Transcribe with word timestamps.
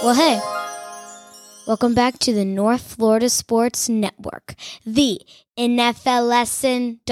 Well, 0.00 0.14
hey, 0.14 0.40
welcome 1.66 1.92
back 1.92 2.20
to 2.20 2.32
the 2.32 2.44
North 2.44 2.94
Florida 2.94 3.28
Sports 3.28 3.88
Network, 3.88 4.54
the 4.86 5.20
NFLSN.com. 5.58 7.02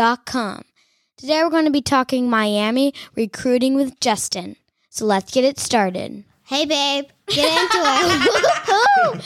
Today 1.16 1.42
we're 1.42 1.50
going 1.50 1.64
to 1.64 1.72
be 1.72 1.82
talking 1.82 2.30
Miami 2.30 2.94
recruiting 3.16 3.74
with 3.74 3.98
Justin. 3.98 4.54
So 4.88 5.04
let's 5.04 5.32
get 5.32 5.42
it 5.42 5.58
started. 5.58 6.22
Hey, 6.44 6.64
babe, 6.64 7.06
get 7.26 7.60
into 7.60 7.78
it. 7.82 9.24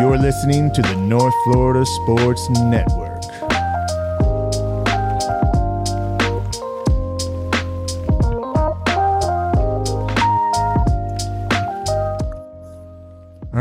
You're 0.00 0.18
listening 0.18 0.72
to 0.72 0.82
the 0.82 0.96
North 0.96 1.34
Florida 1.44 1.86
Sports 1.86 2.50
Network. 2.50 3.05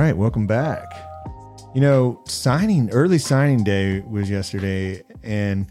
Right, 0.06 0.16
welcome 0.16 0.46
back. 0.46 0.86
You 1.74 1.82
know, 1.82 2.22
signing 2.28 2.92
early 2.92 3.18
signing 3.18 3.64
day 3.64 4.02
was 4.02 4.30
yesterday, 4.30 5.02
and 5.24 5.66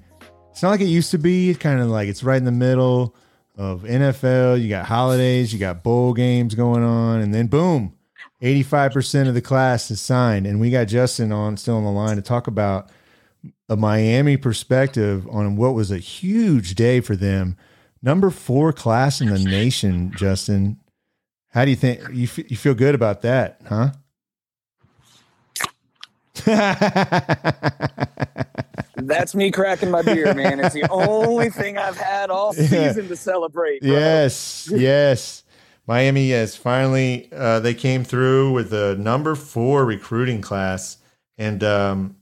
it's 0.50 0.60
not 0.60 0.70
like 0.70 0.80
it 0.80 0.86
used 0.86 1.12
to 1.12 1.18
be. 1.18 1.50
It's 1.50 1.58
kind 1.60 1.80
of 1.80 1.86
like 1.86 2.08
it's 2.08 2.24
right 2.24 2.36
in 2.36 2.44
the 2.44 2.50
middle 2.50 3.14
of 3.56 3.82
NFL. 3.82 4.60
You 4.60 4.68
got 4.68 4.86
holidays, 4.86 5.52
you 5.52 5.60
got 5.60 5.84
bowl 5.84 6.14
games 6.14 6.56
going 6.56 6.82
on, 6.82 7.20
and 7.20 7.32
then 7.32 7.46
boom, 7.46 7.94
85% 8.42 9.28
of 9.28 9.34
the 9.34 9.40
class 9.40 9.88
is 9.92 10.00
signed. 10.00 10.48
And 10.48 10.58
we 10.58 10.68
got 10.70 10.88
Justin 10.88 11.30
on 11.30 11.56
still 11.56 11.76
on 11.76 11.84
the 11.84 11.92
line 11.92 12.16
to 12.16 12.22
talk 12.22 12.48
about 12.48 12.90
a 13.68 13.76
Miami 13.76 14.36
perspective 14.36 15.28
on 15.28 15.54
what 15.54 15.74
was 15.74 15.92
a 15.92 15.98
huge 15.98 16.74
day 16.74 16.98
for 16.98 17.14
them. 17.14 17.56
Number 18.02 18.30
four 18.30 18.72
class 18.72 19.20
in 19.20 19.28
the 19.28 19.38
nation, 19.38 20.12
Justin. 20.16 20.80
How 21.50 21.64
do 21.64 21.70
you 21.70 21.76
think 21.76 22.00
you, 22.12 22.24
f- 22.24 22.50
you 22.50 22.56
feel 22.56 22.74
good 22.74 22.96
about 22.96 23.22
that, 23.22 23.60
huh? 23.68 23.92
That's 28.96 29.34
me 29.34 29.50
cracking 29.50 29.90
my 29.90 30.02
beer, 30.02 30.32
man. 30.34 30.60
It's 30.60 30.74
the 30.74 30.88
only 30.90 31.50
thing 31.50 31.78
I've 31.78 31.96
had 31.96 32.30
all 32.30 32.52
season 32.52 33.08
to 33.08 33.16
celebrate. 33.16 33.82
Bro. 33.82 33.90
Yes, 33.90 34.68
yes. 34.74 35.42
Miami 35.86 36.30
has 36.30 36.56
finally 36.56 37.28
uh, 37.32 37.60
they 37.60 37.74
came 37.74 38.04
through 38.04 38.52
with 38.52 38.70
the 38.70 38.96
number 38.98 39.34
four 39.34 39.84
recruiting 39.84 40.40
class, 40.40 40.96
and 41.36 41.62
um, 41.62 42.16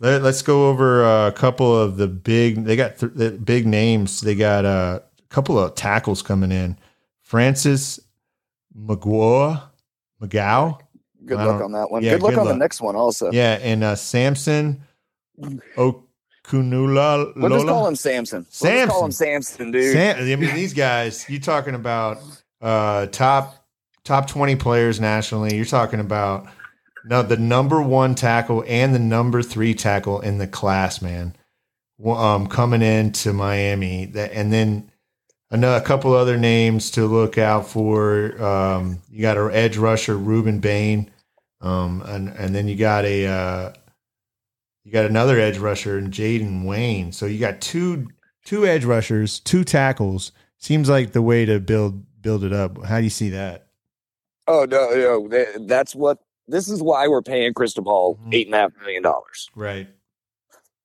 let, 0.00 0.22
us 0.22 0.42
go 0.42 0.68
over 0.68 1.26
a 1.26 1.32
couple 1.32 1.74
of 1.74 1.96
the 1.96 2.08
big. 2.08 2.64
They 2.64 2.76
got 2.76 2.98
th- 2.98 3.12
the 3.14 3.30
big 3.30 3.66
names. 3.66 4.20
They 4.20 4.34
got 4.34 4.66
uh, 4.66 5.00
a 5.18 5.34
couple 5.34 5.58
of 5.58 5.74
tackles 5.74 6.20
coming 6.20 6.52
in. 6.52 6.76
Francis 7.22 7.98
McGow, 8.76 9.62
McGow. 10.20 10.81
Good 11.26 11.38
luck 11.38 11.62
on 11.62 11.72
that 11.72 11.90
one. 11.90 12.02
yeah, 12.02 12.12
good 12.12 12.22
luck 12.22 12.30
good 12.32 12.38
on 12.40 12.46
luck. 12.46 12.54
the 12.54 12.58
next 12.58 12.80
one 12.80 12.96
also. 12.96 13.30
Yeah, 13.32 13.58
and 13.62 13.82
uh, 13.84 13.96
Samson 13.96 14.82
Okunlola. 15.76 17.32
We'll 17.36 17.50
just 17.50 17.66
call 17.66 17.86
him 17.86 17.96
Samson. 17.96 18.46
We'll 18.62 18.72
just 18.72 18.88
call 18.90 19.04
him 19.04 19.12
Samson. 19.12 19.56
Samson, 19.56 19.70
dude. 19.72 19.92
Sam, 19.92 20.16
I 20.18 20.36
mean, 20.36 20.54
these 20.54 20.74
guys, 20.74 21.28
you 21.28 21.40
talking 21.40 21.74
about 21.74 22.18
uh, 22.60 23.06
top 23.06 23.66
top 24.04 24.28
twenty 24.28 24.56
players 24.56 25.00
nationally. 25.00 25.54
You're 25.56 25.64
talking 25.64 26.00
about 26.00 26.46
no 27.04 27.22
the 27.22 27.36
number 27.36 27.80
one 27.80 28.14
tackle 28.14 28.64
and 28.66 28.94
the 28.94 28.98
number 28.98 29.42
three 29.42 29.74
tackle 29.74 30.20
in 30.20 30.38
the 30.38 30.46
class, 30.48 31.00
man. 31.02 31.36
Well, 31.98 32.16
Um, 32.16 32.46
coming 32.48 32.82
into 32.82 33.32
Miami, 33.32 34.06
that 34.06 34.32
and 34.32 34.52
then 34.52 34.90
another, 35.50 35.76
a 35.82 35.86
couple 35.86 36.14
other 36.14 36.36
names 36.36 36.90
to 36.92 37.06
look 37.06 37.38
out 37.38 37.68
for. 37.68 38.42
Um, 38.42 38.98
you 39.08 39.22
got 39.22 39.38
an 39.38 39.50
edge 39.52 39.76
rusher, 39.76 40.16
Rueben 40.16 40.60
Bain, 40.60 41.11
um, 41.62 42.02
and 42.06 42.28
and 42.30 42.54
then 42.54 42.68
you 42.68 42.76
got 42.76 43.04
a 43.04 43.26
uh, 43.26 43.72
you 44.84 44.92
got 44.92 45.04
another 45.06 45.38
edge 45.38 45.58
rusher, 45.58 45.96
and 45.98 46.12
Jayden 46.12 46.64
Wayne. 46.66 47.12
So 47.12 47.26
you 47.26 47.38
got 47.38 47.60
two 47.60 48.08
two 48.44 48.66
edge 48.66 48.84
rushers, 48.84 49.40
two 49.40 49.64
tackles. 49.64 50.32
Seems 50.58 50.88
like 50.88 51.12
the 51.12 51.22
way 51.22 51.44
to 51.44 51.60
build 51.60 52.04
build 52.20 52.44
it 52.44 52.52
up. 52.52 52.84
How 52.84 52.98
do 52.98 53.04
you 53.04 53.10
see 53.10 53.30
that? 53.30 53.68
Oh 54.48 54.66
no, 54.68 54.90
no, 54.90 55.28
that- 55.28 55.66
that's 55.68 55.94
what. 55.94 56.18
This 56.48 56.68
is 56.68 56.82
why 56.82 57.06
we're 57.06 57.22
paying 57.22 57.54
Cristobal 57.54 58.18
Mhm. 58.26 58.34
eight 58.34 58.46
and 58.48 58.54
a 58.54 58.58
half 58.58 58.72
million 58.80 59.02
dollars. 59.04 59.48
Right. 59.54 59.88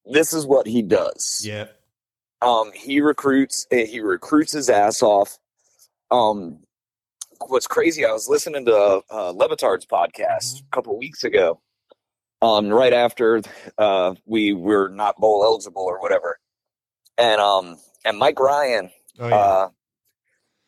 This 0.06 0.32
is 0.32 0.46
what 0.46 0.68
he 0.68 0.84
does. 0.84 1.42
Yeah. 1.44 1.66
Um, 2.44 2.72
he 2.74 3.02
recruits. 3.02 3.66
eh, 3.72 3.86
He 3.86 4.00
recruits 4.00 4.52
his 4.52 4.70
ass 4.70 5.02
off. 5.02 5.40
Um, 6.12 6.60
what's 7.48 7.68
crazy? 7.68 8.06
I 8.06 8.12
was 8.12 8.28
listening 8.28 8.66
to 8.66 9.02
uh, 9.12 9.32
Le 9.32 9.50
Batard's 9.50 9.86
podcast 9.86 10.60
a 10.62 10.76
couple 10.76 10.98
weeks 10.98 11.24
ago. 11.24 11.62
Um, 12.42 12.70
right 12.70 12.94
after 12.94 13.42
uh, 13.80 14.14
we 14.26 14.54
were 14.54 14.90
not 14.90 15.18
bowl 15.18 15.44
eligible 15.44 15.82
or 15.82 16.00
whatever, 16.00 16.38
and 17.18 17.42
um, 17.42 17.78
and 18.06 18.20
Mike 18.20 18.40
Ryan, 18.40 18.92
Oh 19.20 19.28
yeah. 19.28 19.36
uh, 19.36 19.70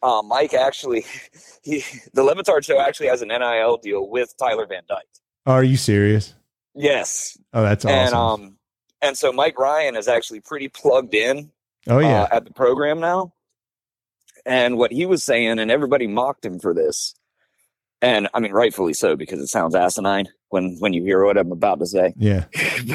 uh, 0.01 0.21
Mike 0.23 0.55
actually, 0.55 1.05
he 1.63 1.83
the 2.13 2.23
Le 2.23 2.33
Batard 2.35 2.63
show 2.65 2.79
actually 2.79 3.07
has 3.07 3.21
an 3.21 3.27
NIL 3.27 3.77
deal 3.77 4.09
with 4.09 4.33
Tyler 4.39 4.65
Van 4.65 4.81
Dyke. 4.89 5.05
Are 5.45 5.63
you 5.63 5.77
serious? 5.77 6.33
Yes, 6.73 7.37
Oh, 7.53 7.61
that's 7.61 7.85
awesome. 7.85 7.97
and 7.99 8.13
um, 8.15 8.57
and 9.03 9.15
so 9.17 9.31
Mike 9.31 9.59
Ryan 9.59 9.95
is 9.95 10.07
actually 10.07 10.39
pretty 10.39 10.69
plugged 10.69 11.13
in 11.13 11.51
oh 11.87 11.99
yeah. 11.99 12.23
uh, 12.23 12.27
at 12.31 12.45
the 12.45 12.51
program 12.53 12.99
now. 12.99 13.31
And 14.45 14.77
what 14.77 14.91
he 14.91 15.05
was 15.05 15.23
saying, 15.23 15.59
and 15.59 15.69
everybody 15.71 16.07
mocked 16.07 16.45
him 16.45 16.59
for 16.59 16.73
this, 16.73 17.15
and 18.01 18.27
I 18.33 18.39
mean 18.39 18.51
rightfully 18.53 18.93
so 18.93 19.15
because 19.15 19.39
it 19.39 19.47
sounds 19.47 19.75
asinine 19.75 20.27
when 20.49 20.77
when 20.79 20.93
you 20.93 21.03
hear 21.03 21.23
what 21.25 21.37
I'm 21.37 21.51
about 21.51 21.79
to 21.79 21.85
say. 21.85 22.13
yeah. 22.17 22.45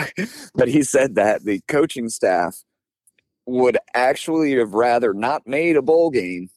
but 0.54 0.68
he 0.68 0.82
said 0.82 1.14
that 1.16 1.44
the 1.44 1.60
coaching 1.68 2.08
staff 2.08 2.56
would 3.46 3.76
actually 3.94 4.56
have 4.56 4.72
rather 4.72 5.12
not 5.12 5.46
made 5.46 5.76
a 5.76 5.82
bowl 5.82 6.10
game 6.10 6.48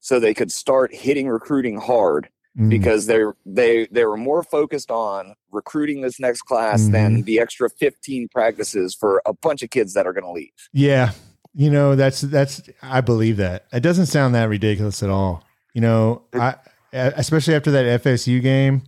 so 0.00 0.20
they 0.20 0.34
could 0.34 0.52
start 0.52 0.94
hitting 0.94 1.28
recruiting 1.28 1.78
hard 1.80 2.28
Mm. 2.58 2.70
because 2.70 3.06
they're 3.06 3.36
they 3.46 3.86
they 3.92 4.04
were 4.04 4.16
more 4.16 4.42
focused 4.42 4.90
on 4.90 5.34
recruiting 5.52 6.00
this 6.00 6.18
next 6.18 6.42
class 6.42 6.82
Mm-hmm. 6.82 6.92
than 6.92 7.22
the 7.22 7.38
extra 7.38 7.68
15 7.70 8.26
practices 8.30 8.96
for 8.98 9.22
a 9.26 9.32
bunch 9.32 9.62
of 9.62 9.70
kids 9.70 9.94
that 9.94 10.06
are 10.08 10.12
going 10.12 10.24
to 10.24 10.32
leave. 10.32 10.50
Yeah. 10.72 11.12
You 11.54 11.70
know, 11.70 11.96
that's 11.96 12.20
that's 12.20 12.62
I 12.82 13.00
believe 13.00 13.38
that. 13.38 13.66
It 13.72 13.80
doesn't 13.80 14.06
sound 14.06 14.34
that 14.34 14.48
ridiculous 14.48 15.02
at 15.02 15.10
all. 15.10 15.44
You 15.74 15.80
know, 15.80 16.22
I 16.34 16.54
especially 16.92 17.54
after 17.54 17.70
that 17.72 18.02
FSU 18.02 18.40
game, 18.42 18.82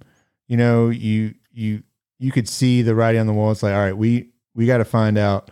you 0.46 0.56
know, 0.56 0.88
you 0.88 1.34
you 1.52 1.82
you 2.18 2.30
could 2.32 2.48
see 2.48 2.82
the 2.82 2.94
writing 2.94 3.20
on 3.20 3.26
the 3.26 3.32
wall. 3.32 3.50
It's 3.50 3.62
like, 3.62 3.74
all 3.74 3.80
right, 3.80 3.96
we 3.96 4.30
we 4.54 4.66
got 4.66 4.78
to 4.78 4.84
find 4.84 5.16
out 5.18 5.50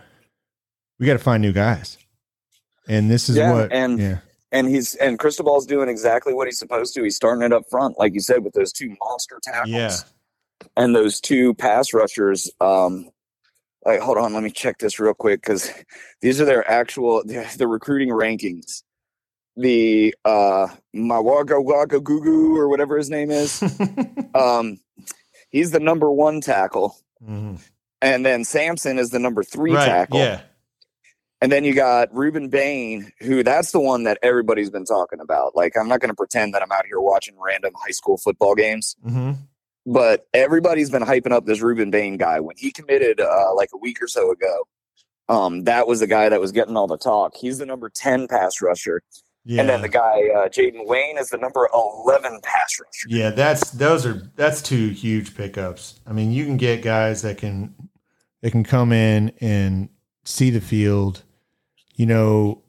we 0.98 1.06
got 1.06 1.14
to 1.14 1.18
find 1.18 1.40
new 1.42 1.52
guys. 1.52 1.96
And 2.88 3.10
this 3.10 3.28
is 3.28 3.36
Yeah, 3.36 3.52
what 3.52 3.72
and- 3.72 3.98
yeah. 3.98 4.18
and 4.52 4.68
he's 4.68 4.94
and 4.96 5.18
Cristobal's 5.18 5.66
doing 5.66 5.88
exactly 5.88 6.32
what 6.34 6.46
he's 6.46 6.58
supposed 6.58 6.94
to. 6.94 7.02
He's 7.02 7.16
starting 7.16 7.42
it 7.42 7.52
up 7.52 7.64
front, 7.70 7.98
like 7.98 8.14
you 8.14 8.20
said, 8.20 8.44
with 8.44 8.54
those 8.54 8.72
two 8.72 8.94
monster 9.02 9.38
tackles 9.42 9.70
Yeah. 9.70 9.96
and 10.76 10.94
those 10.94 11.20
two 11.20 11.54
pass 11.54 11.92
rushers. 11.92 12.50
Um, 12.60 13.10
like, 13.88 14.00
hold 14.00 14.18
on, 14.18 14.34
let 14.34 14.42
me 14.42 14.50
check 14.50 14.78
this 14.78 15.00
real 15.00 15.14
quick 15.14 15.40
because 15.42 15.72
these 16.20 16.40
are 16.40 16.44
their 16.44 16.68
actual 16.70 17.22
the 17.56 17.66
recruiting 17.66 18.10
rankings. 18.10 18.82
The 19.56 20.14
uh 20.24 20.68
Mawaga 20.94 21.62
Waga 21.64 21.98
Gugu 22.00 22.56
or 22.56 22.68
whatever 22.68 22.96
his 22.96 23.10
name 23.10 23.30
is. 23.30 23.60
um, 24.34 24.78
he's 25.50 25.70
the 25.72 25.80
number 25.80 26.10
one 26.12 26.40
tackle, 26.40 26.96
Mhm. 27.20 27.58
and 28.00 28.24
then 28.24 28.44
Samson 28.44 28.98
is 28.98 29.10
the 29.10 29.18
number 29.18 29.42
three 29.42 29.74
Right. 29.74 29.84
tackle. 29.86 30.18
Yeah. 30.20 30.42
And 31.40 31.50
then 31.52 31.62
you 31.64 31.72
got 31.74 32.12
Rueben 32.12 32.50
Bain, 32.50 33.12
who 33.20 33.42
that's 33.44 33.70
the 33.72 33.78
one 33.80 34.02
that 34.04 34.18
everybody's 34.22 34.70
been 34.70 34.84
talking 34.84 35.20
about. 35.20 35.54
Like, 35.56 35.76
I'm 35.76 35.86
not 35.88 36.00
going 36.00 36.08
to 36.10 36.14
pretend 36.16 36.52
that 36.54 36.62
I'm 36.62 36.72
out 36.72 36.84
here 36.86 37.00
watching 37.00 37.36
random 37.40 37.72
high 37.76 37.92
school 37.92 38.16
football 38.18 38.54
games, 38.56 38.96
hmm 39.04 39.32
but 39.88 40.28
everybody's 40.34 40.90
been 40.90 41.02
hyping 41.02 41.32
up 41.32 41.46
this 41.46 41.60
Rueben 41.60 41.90
Bain 41.90 42.18
guy. 42.18 42.40
When 42.40 42.56
he 42.58 42.70
committed 42.70 43.20
uh, 43.20 43.54
like 43.54 43.70
a 43.72 43.78
week 43.78 44.02
or 44.02 44.06
so 44.06 44.30
ago, 44.30 44.68
um, 45.30 45.64
that 45.64 45.88
was 45.88 46.00
the 46.00 46.06
guy 46.06 46.28
that 46.28 46.40
was 46.40 46.52
getting 46.52 46.76
all 46.76 46.86
the 46.86 46.98
talk. 46.98 47.34
He's 47.34 47.58
the 47.58 47.64
number 47.64 47.88
10 47.88 48.28
pass 48.28 48.60
rusher. 48.60 49.02
Yeah. 49.46 49.62
And 49.62 49.70
then 49.70 49.80
the 49.80 49.88
guy, 49.88 50.28
uh, 50.36 50.48
Jayden 50.48 50.86
Wayne, 50.86 51.16
is 51.16 51.30
the 51.30 51.38
number 51.38 51.70
11 51.72 52.40
pass 52.42 52.78
rusher. 52.78 53.08
Yeah, 53.08 53.30
that's 53.30 53.70
those 53.70 54.04
are 54.04 54.30
that's 54.36 54.60
two 54.60 54.90
huge 54.90 55.34
pickups. 55.34 56.00
I 56.06 56.12
mean, 56.12 56.32
you 56.32 56.44
can 56.44 56.58
get 56.58 56.82
guys 56.82 57.22
that 57.22 57.38
can 57.38 57.74
that 58.42 58.50
can 58.50 58.64
come 58.64 58.92
in 58.92 59.32
and 59.40 59.88
see 60.26 60.50
the 60.50 60.60
field. 60.60 61.22
You 61.94 62.04
know, 62.04 62.62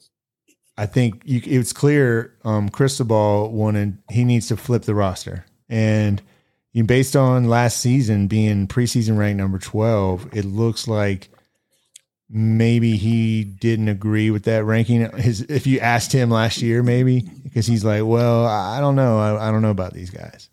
I 0.78 0.86
think 0.86 1.22
you, 1.26 1.42
it's 1.44 1.74
clear 1.74 2.38
um, 2.46 2.70
Cristobal 2.70 3.52
wanted 3.52 3.98
he 4.10 4.24
needs 4.24 4.48
to 4.48 4.56
flip 4.56 4.84
the 4.84 4.96
roster, 4.96 5.46
and 5.68 6.22
you 6.72 6.84
know, 6.84 6.88
based 6.88 7.16
on 7.16 7.48
last 7.48 7.78
season 7.78 8.28
being 8.28 8.68
preseason 8.68 9.18
ranked 9.18 9.38
number 9.38 9.60
twelve, 9.60 10.28
it 10.34 10.46
looks 10.46 10.88
like 10.88 11.30
maybe 12.30 12.96
he 12.96 13.44
didn't 13.44 13.88
agree 13.88 14.30
with 14.30 14.44
that 14.44 14.64
ranking. 14.64 15.10
His 15.18 15.42
if 15.42 15.66
you 15.66 15.80
asked 15.80 16.12
him 16.12 16.30
last 16.30 16.62
year, 16.62 16.84
maybe 16.84 17.22
because 17.44 17.66
he's 17.66 17.84
like, 17.84 18.04
well, 18.06 18.46
I 18.46 18.80
don't 18.80 18.96
know, 18.96 19.18
I, 19.18 19.50
I 19.50 19.52
don't 19.52 19.62
know 19.62 19.72
about 19.72 19.94
these 19.94 20.10
guys. 20.10 20.50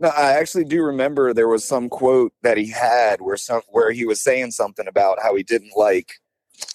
No, 0.00 0.08
I 0.08 0.32
actually 0.32 0.64
do 0.64 0.82
remember 0.82 1.34
there 1.34 1.48
was 1.48 1.64
some 1.64 1.90
quote 1.90 2.32
that 2.42 2.56
he 2.56 2.70
had 2.70 3.20
where 3.20 3.36
some 3.36 3.62
where 3.68 3.92
he 3.92 4.06
was 4.06 4.22
saying 4.22 4.50
something 4.52 4.86
about 4.86 5.18
how 5.22 5.34
he 5.34 5.42
didn't 5.42 5.76
like 5.76 6.12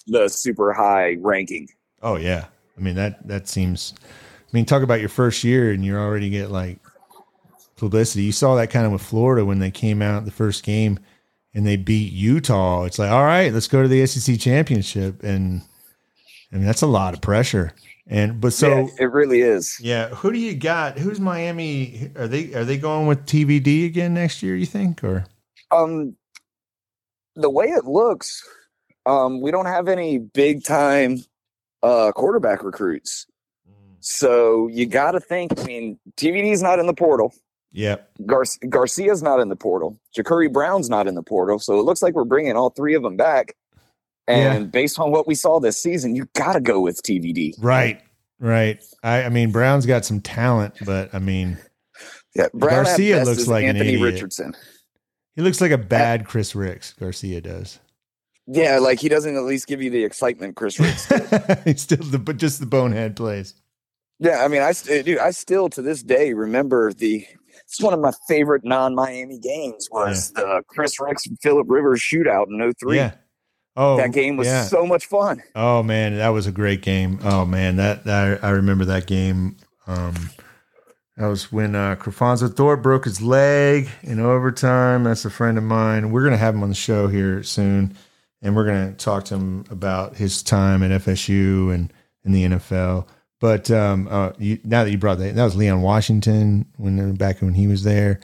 the 0.06 0.28
super 0.28 0.72
high 0.72 1.16
ranking. 1.20 1.68
Oh 2.02 2.16
yeah, 2.16 2.46
I 2.76 2.80
mean 2.80 2.94
that 2.96 3.26
that 3.26 3.48
seems. 3.48 3.94
I 4.00 4.48
mean, 4.52 4.64
talk 4.64 4.82
about 4.82 5.00
your 5.00 5.08
first 5.08 5.42
year 5.42 5.72
and 5.72 5.84
you 5.84 5.96
already 5.96 6.30
get 6.30 6.50
like 6.50 6.78
publicity. 7.76 8.24
You 8.24 8.32
saw 8.32 8.54
that 8.56 8.70
kind 8.70 8.86
of 8.86 8.92
with 8.92 9.02
Florida 9.02 9.44
when 9.44 9.58
they 9.58 9.70
came 9.70 10.02
out 10.02 10.24
the 10.24 10.30
first 10.30 10.64
game 10.64 10.98
and 11.54 11.66
they 11.66 11.76
beat 11.76 12.12
Utah. 12.12 12.84
It's 12.84 12.98
like, 12.98 13.10
all 13.10 13.24
right, 13.24 13.52
let's 13.52 13.68
go 13.68 13.82
to 13.82 13.88
the 13.88 14.06
SEC 14.06 14.38
championship, 14.38 15.22
and 15.22 15.62
I 16.52 16.56
mean 16.56 16.66
that's 16.66 16.82
a 16.82 16.86
lot 16.86 17.14
of 17.14 17.20
pressure. 17.20 17.72
And 18.06 18.40
but 18.40 18.52
so 18.52 18.68
Yeah, 18.68 18.86
it 19.00 19.12
really 19.12 19.40
is. 19.40 19.76
yeah, 19.80 20.08
who 20.10 20.32
do 20.32 20.38
you 20.38 20.54
got? 20.54 20.98
Who's 20.98 21.18
Miami? 21.20 22.10
Are 22.16 22.28
they 22.28 22.54
are 22.54 22.64
they 22.64 22.78
going 22.78 23.06
with 23.06 23.26
TVD 23.26 23.86
again 23.86 24.14
next 24.14 24.42
year? 24.42 24.54
You 24.56 24.66
think 24.66 25.02
or 25.02 25.24
Um, 25.70 26.16
the 27.34 27.50
way 27.50 27.66
it 27.66 27.84
looks, 27.84 28.42
um, 29.06 29.40
we 29.40 29.50
don't 29.50 29.66
have 29.66 29.88
any 29.88 30.18
big 30.18 30.64
time 30.64 31.18
uh 31.82 32.12
quarterback 32.12 32.62
recruits. 32.62 33.26
So 34.00 34.68
you 34.68 34.86
got 34.86 35.12
to 35.12 35.20
think. 35.20 35.58
I 35.58 35.64
mean, 35.64 35.98
TVD's 36.16 36.62
not 36.62 36.78
in 36.78 36.86
the 36.86 36.94
portal. 36.94 37.34
Yep. 37.76 38.10
Gar- 38.24 38.44
Garcia's 38.70 39.22
not 39.22 39.38
in 39.38 39.48
the 39.50 39.56
portal. 39.56 39.98
Jacurri 40.16 40.50
Brown's 40.50 40.88
not 40.88 41.06
in 41.06 41.14
the 41.14 41.22
portal. 41.22 41.58
So 41.58 41.78
it 41.78 41.82
looks 41.82 42.02
like 42.02 42.14
we're 42.14 42.24
bringing 42.24 42.56
all 42.56 42.70
three 42.70 42.94
of 42.94 43.02
them 43.02 43.16
back. 43.16 43.54
And 44.26 44.72
based 44.72 44.98
on 44.98 45.12
what 45.12 45.26
we 45.28 45.34
saw 45.36 45.60
this 45.60 45.76
season, 45.80 46.16
you 46.16 46.26
got 46.34 46.54
to 46.54 46.60
go 46.60 46.80
with 46.80 47.00
TVD. 47.02 47.52
Right. 47.58 48.00
Right. 48.40 48.82
I, 49.02 49.24
I 49.24 49.28
mean, 49.28 49.52
Brown's 49.52 49.86
got 49.86 50.04
some 50.04 50.20
talent, 50.20 50.74
but 50.84 51.14
I 51.14 51.18
mean, 51.20 51.58
Yeah, 52.34 52.48
Brown 52.54 52.84
Garcia 52.84 53.24
looks 53.24 53.46
like 53.46 53.64
an 53.64 53.76
Anthony. 53.76 53.98
Richardson. 54.02 54.56
he 55.36 55.42
looks 55.42 55.60
like 55.60 55.70
a 55.70 55.78
bad 55.78 56.26
Chris 56.26 56.54
Rix. 56.56 56.92
Garcia 56.94 57.40
does. 57.40 57.78
Yeah, 58.48 58.78
like 58.78 59.00
he 59.00 59.08
doesn't 59.08 59.36
at 59.36 59.42
least 59.44 59.66
give 59.66 59.82
you 59.82 59.90
the 59.90 60.02
excitement 60.04 60.56
Chris 60.56 60.78
Rix. 60.80 61.06
He's 61.64 61.82
still 61.82 61.98
the 62.04 62.18
but 62.18 62.36
just 62.36 62.60
the 62.60 62.66
bonehead 62.66 63.16
plays. 63.16 63.54
yeah, 64.18 64.44
I 64.44 64.48
mean, 64.48 64.62
I 64.62 64.72
dude, 64.72 65.18
I 65.18 65.30
still 65.30 65.68
to 65.70 65.82
this 65.82 66.02
day 66.02 66.32
remember 66.32 66.92
the. 66.92 67.26
It's 67.64 67.80
one 67.80 67.94
of 67.94 68.00
my 68.00 68.12
favorite 68.28 68.64
non-Miami 68.64 69.38
games 69.38 69.88
was 69.90 70.32
the 70.32 70.62
Chris 70.68 71.00
Rix 71.00 71.26
and 71.26 71.38
Philip 71.40 71.66
Rivers 71.68 72.00
shootout 72.00 72.46
in 72.48 72.72
03. 72.80 72.96
Yeah. 72.96 73.14
Oh, 73.76 73.98
that 73.98 74.12
game 74.12 74.36
was 74.38 74.46
yeah. 74.46 74.64
so 74.64 74.86
much 74.86 75.06
fun. 75.06 75.42
Oh 75.54 75.82
man, 75.82 76.16
that 76.16 76.30
was 76.30 76.46
a 76.46 76.52
great 76.52 76.80
game. 76.80 77.18
Oh 77.22 77.44
man, 77.44 77.76
that, 77.76 78.04
that 78.04 78.42
I 78.42 78.50
remember 78.50 78.86
that 78.86 79.06
game. 79.06 79.58
Um, 79.86 80.14
that 81.16 81.26
was 81.26 81.50
when 81.52 81.74
uh, 81.74 81.94
Craphonso 81.96 82.48
Thorpe 82.48 82.82
broke 82.82 83.04
his 83.04 83.20
leg 83.20 83.88
in 84.02 84.18
overtime. 84.20 85.04
That's 85.04 85.24
a 85.24 85.30
friend 85.30 85.58
of 85.58 85.64
mine. 85.64 86.10
We're 86.10 86.24
gonna 86.24 86.36
have 86.38 86.54
him 86.54 86.62
on 86.62 86.70
the 86.70 86.74
show 86.74 87.08
here 87.08 87.42
soon, 87.42 87.96
and 88.40 88.56
we're 88.56 88.66
gonna 88.66 88.92
talk 88.92 89.24
to 89.26 89.34
him 89.34 89.64
about 89.70 90.16
his 90.16 90.42
time 90.42 90.82
at 90.82 91.02
FSU 91.02 91.72
and 91.74 91.92
in 92.24 92.32
the 92.32 92.44
NFL. 92.44 93.06
But 93.40 93.70
um, 93.70 94.08
uh, 94.10 94.32
you, 94.38 94.58
now 94.64 94.84
that 94.84 94.90
you 94.90 94.98
brought 94.98 95.18
that, 95.18 95.34
that 95.34 95.44
was 95.44 95.56
Leon 95.56 95.82
Washington 95.82 96.66
when 96.76 97.14
back 97.14 97.42
when 97.42 97.54
he 97.54 97.66
was 97.66 97.82
there. 97.82 98.20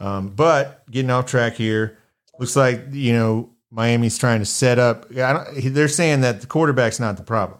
Um, 0.00 0.28
but 0.28 0.90
getting 0.90 1.10
off 1.10 1.26
track 1.26 1.54
here, 1.54 1.98
looks 2.38 2.56
like 2.56 2.86
you 2.90 3.12
know 3.12 3.50
Miami's 3.70 4.16
trying 4.18 4.40
to 4.40 4.46
set 4.46 4.78
up. 4.78 5.06
I 5.12 5.32
don't, 5.32 5.74
they're 5.74 5.88
saying 5.88 6.22
that 6.22 6.40
the 6.40 6.46
quarterback's 6.46 6.98
not 6.98 7.16
the 7.16 7.22
problem. 7.22 7.58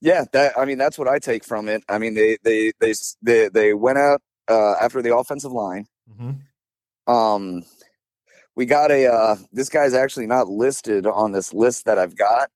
Yeah, 0.00 0.24
that 0.32 0.58
I 0.58 0.64
mean 0.64 0.78
that's 0.78 0.98
what 0.98 1.08
I 1.08 1.18
take 1.18 1.44
from 1.44 1.68
it. 1.68 1.84
I 1.88 1.98
mean 1.98 2.14
they 2.14 2.38
they 2.42 2.72
they 2.80 2.94
they, 3.22 3.48
they 3.48 3.74
went 3.74 3.98
out 3.98 4.22
uh, 4.48 4.74
after 4.80 5.02
the 5.02 5.16
offensive 5.16 5.52
line. 5.52 5.86
Mm-hmm. 6.10 7.12
Um, 7.12 7.62
we 8.56 8.66
got 8.66 8.90
a 8.90 9.06
uh, 9.06 9.36
this 9.52 9.68
guy's 9.68 9.94
actually 9.94 10.26
not 10.26 10.48
listed 10.48 11.06
on 11.06 11.32
this 11.32 11.52
list 11.52 11.86
that 11.86 11.98
I've 11.98 12.16
got, 12.16 12.50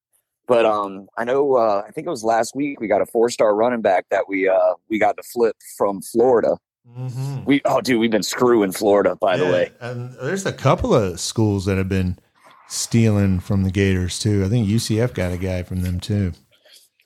but 0.48 0.64
um, 0.66 1.06
I 1.16 1.24
know 1.24 1.56
uh, 1.56 1.84
I 1.86 1.90
think 1.92 2.06
it 2.06 2.10
was 2.10 2.24
last 2.24 2.56
week 2.56 2.80
we 2.80 2.88
got 2.88 3.00
a 3.02 3.06
four 3.06 3.28
star 3.28 3.54
running 3.54 3.82
back 3.82 4.06
that 4.10 4.24
we 4.28 4.48
uh 4.48 4.74
we 4.90 4.98
got 4.98 5.16
to 5.18 5.22
flip 5.22 5.54
from 5.76 6.00
Florida. 6.02 6.56
Mm-hmm. 6.98 7.44
We 7.44 7.60
oh 7.66 7.80
dude, 7.80 8.00
we've 8.00 8.10
been 8.10 8.22
screwing 8.22 8.72
Florida 8.72 9.14
by 9.14 9.36
the 9.36 9.44
way. 9.44 9.70
and 9.80 10.14
there's 10.22 10.46
a 10.46 10.52
couple 10.52 10.94
of 10.94 11.20
schools 11.20 11.66
that 11.66 11.76
have 11.76 11.88
been 11.88 12.18
stealing 12.68 13.40
from 13.40 13.62
the 13.62 13.70
Gators 13.70 14.18
too. 14.18 14.42
I 14.44 14.48
think 14.48 14.66
UCF 14.66 15.14
got 15.14 15.32
a 15.32 15.36
guy 15.38 15.62
from 15.62 15.82
them 15.82 16.00
too. 16.00 16.32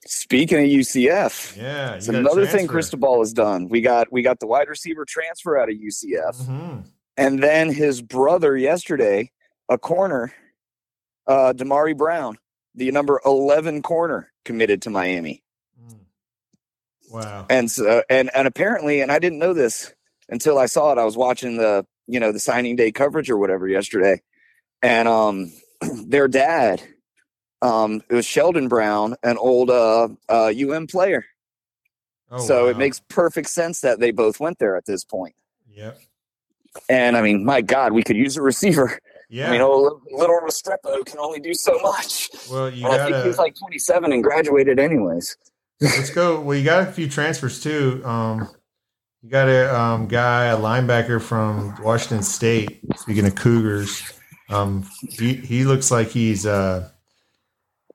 Speaking 0.07 0.59
of 0.59 0.65
UCF, 0.65 1.57
Yeah, 1.57 1.95
it's 1.95 2.09
another 2.09 2.47
thing 2.47 2.67
Cristobal 2.67 3.21
has 3.21 3.33
done. 3.33 3.69
We 3.69 3.81
got 3.81 4.11
we 4.13 4.23
got 4.23 4.41
the 4.41 4.47
wide 4.47 4.69
receiver 4.69 5.05
transfer 5.05 5.59
out 5.59 5.69
of 5.69 5.77
UCF. 5.77 6.37
Mm-hmm. 6.43 6.81
and 7.17 7.43
then 7.43 7.73
his 7.73 8.03
brother 8.03 8.57
yesterday, 8.57 9.31
a 9.69 9.79
corner, 9.79 10.33
uh, 11.27 11.53
Damari 11.57 11.97
Brown, 11.97 12.37
the 12.75 12.91
number 12.91 13.21
eleven 13.25 13.83
corner, 13.83 14.33
committed 14.45 14.83
to 14.83 14.91
Miami, 14.91 15.43
Wow. 17.13 17.47
and 17.51 17.71
so, 17.71 18.03
and 18.09 18.31
and 18.35 18.49
apparently, 18.49 19.01
and 19.01 19.13
I 19.13 19.19
didn't 19.19 19.39
know 19.39 19.53
this 19.53 19.93
until 20.29 20.59
I 20.59 20.67
saw 20.67 20.93
it. 20.93 20.99
I 20.99 21.05
was 21.05 21.17
watching 21.17 21.59
the 21.59 21.87
you 22.07 22.19
know 22.19 22.33
the 22.33 22.41
signing 22.41 22.77
day 22.77 22.91
coverage 22.91 23.31
or 23.31 23.37
whatever 23.37 23.69
yesterday, 23.69 24.23
and 24.83 25.07
um, 25.07 25.53
their 26.07 26.27
dad, 26.27 26.83
um, 27.61 28.03
it 28.09 28.15
was 28.15 28.25
Sheldon 28.25 28.69
Brown, 28.69 29.15
an 29.23 29.37
old 29.37 29.69
uh, 29.71 30.09
uh 30.29 30.53
UM 30.57 30.87
player. 30.87 31.27
Oh, 32.31 32.39
so 32.47 32.69
it 32.69 32.79
makes 32.79 33.01
perfect 33.09 33.51
sense 33.51 33.81
that 33.83 34.01
they 34.01 34.11
both 34.11 34.41
went 34.41 34.59
there 34.59 34.75
at 34.75 34.87
this 34.87 35.05
point. 35.05 35.35
Yep. 35.71 35.99
And 36.89 37.15
I 37.15 37.21
mean, 37.21 37.45
my 37.45 37.61
God, 37.61 37.93
we 37.93 38.03
could 38.03 38.17
use 38.17 38.39
a 38.39 38.43
receiver. 38.43 38.99
Yeah. 39.33 39.49
I 39.49 39.53
mean, 39.53 39.63
old 39.63 40.03
little 40.11 40.41
Restrepo 40.41 41.07
can 41.07 41.19
only 41.19 41.41
do 41.41 41.55
so 41.55 41.79
much. 41.79 42.29
well, 42.51 42.69
you 42.69 42.85
And 42.85 43.01
I 43.01 43.07
think 43.09 43.25
he's 43.25 43.39
like 43.39 43.55
27 43.55 44.13
and 44.13 44.23
graduated 44.23 44.79
anyways. 44.79 45.39
let's 45.81 46.11
go. 46.11 46.39
Well, 46.39 46.55
you 46.55 46.63
got 46.63 46.87
a 46.87 46.93
few 46.93 47.09
transfers 47.09 47.63
too. 47.63 48.03
Um, 48.05 48.47
you 49.23 49.31
got 49.31 49.49
a 49.49 49.75
um, 49.75 50.07
guy, 50.07 50.47
a 50.47 50.57
linebacker 50.59 51.19
from 51.19 51.83
Washington 51.83 52.23
State. 52.23 52.81
Speaking 52.97 53.25
of 53.25 53.35
Cougars, 53.35 54.03
um, 54.51 54.87
he 55.09 55.33
he 55.33 55.65
looks 55.65 55.91
like 55.91 56.09
he's 56.09 56.45
uh, 56.45 56.91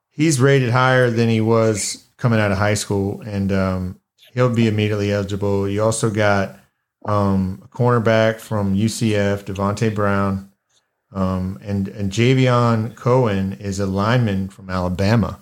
he's 0.09 0.41
rated 0.41 0.71
higher 0.71 1.11
than 1.11 1.29
he 1.29 1.39
was 1.39 2.09
coming 2.17 2.39
out 2.39 2.51
of 2.51 2.57
high 2.57 2.73
school, 2.73 3.21
and 3.21 3.51
um, 3.51 3.99
he'll 4.33 4.49
be 4.49 4.67
immediately 4.67 5.11
eligible. 5.13 5.69
You 5.69 5.83
also 5.83 6.09
got 6.09 6.59
um, 7.05 7.61
a 7.63 7.67
cornerback 7.67 8.39
from 8.39 8.75
UCF, 8.75 9.43
Davonte 9.43 9.93
Brown, 9.93 10.46
um, 11.13 11.59
and 11.61 11.87
and 11.87 12.11
Javion 12.11 12.95
Cohen 12.95 13.53
is 13.53 13.79
a 13.79 13.85
lineman 13.85 14.49
from 14.49 14.69
Alabama 14.69 15.39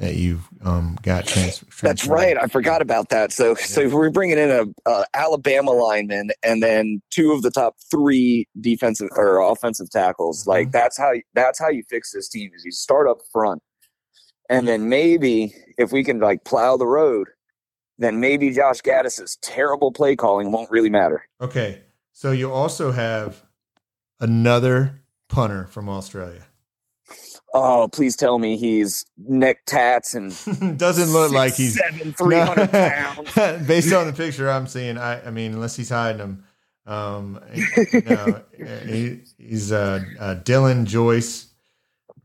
that 0.00 0.16
you've 0.16 0.48
um, 0.64 0.98
got 1.02 1.26
transfer. 1.26 1.86
That's 1.86 2.06
right. 2.06 2.36
I 2.40 2.46
forgot 2.46 2.80
about 2.80 3.10
that. 3.10 3.32
So, 3.32 3.54
so 3.54 3.86
we're 3.94 4.08
bringing 4.08 4.38
in 4.38 4.50
a, 4.50 4.90
a 4.90 5.04
Alabama 5.12 5.72
lineman 5.72 6.30
and 6.42 6.62
then 6.62 7.02
two 7.10 7.32
of 7.32 7.42
the 7.42 7.50
top 7.50 7.76
three 7.90 8.48
defensive 8.60 9.08
or 9.12 9.40
offensive 9.40 9.90
tackles. 9.90 10.40
Mm-hmm. 10.40 10.50
Like 10.50 10.72
that's 10.72 10.96
how 10.96 11.12
that's 11.34 11.58
how 11.58 11.68
you 11.68 11.82
fix 11.88 12.12
this 12.12 12.28
team 12.28 12.50
is 12.56 12.64
you 12.64 12.72
start 12.72 13.08
up 13.08 13.18
front, 13.30 13.62
and 14.48 14.66
then 14.66 14.88
maybe 14.88 15.54
if 15.76 15.92
we 15.92 16.02
can 16.02 16.18
like 16.18 16.44
plow 16.44 16.76
the 16.78 16.86
road, 16.86 17.28
then 17.98 18.20
maybe 18.20 18.50
Josh 18.50 18.80
Gattis's 18.80 19.36
terrible 19.42 19.92
play 19.92 20.16
calling 20.16 20.50
won't 20.50 20.70
really 20.70 20.90
matter. 20.90 21.26
Okay. 21.40 21.82
So 22.12 22.32
you 22.32 22.50
also 22.52 22.90
have 22.92 23.44
another 24.18 24.99
punter 25.30 25.66
from 25.68 25.88
Australia. 25.88 26.42
Oh, 27.52 27.88
please 27.90 28.14
tell 28.14 28.38
me 28.38 28.56
he's 28.56 29.04
neck 29.18 29.64
tats 29.66 30.14
and 30.14 30.30
Doesn't 30.78 31.12
look 31.12 31.32
like 31.32 31.54
he's 31.54 31.76
seven, 31.78 32.12
three 32.18 32.38
hundred 32.38 32.70
pounds. 32.70 33.32
Based 33.66 33.92
on 33.92 34.06
the 34.06 34.12
picture 34.12 34.48
I'm 34.48 34.66
seeing, 34.68 34.96
I, 34.98 35.26
I 35.26 35.30
mean, 35.30 35.52
unless 35.54 35.74
he's 35.74 35.88
hiding 35.88 36.18
them, 36.18 36.44
um, 36.86 37.40
no, 38.06 38.42
he, 38.86 39.20
he's 39.38 39.72
uh, 39.72 40.00
uh, 40.20 40.36
Dylan 40.36 40.84
Joyce 40.84 41.48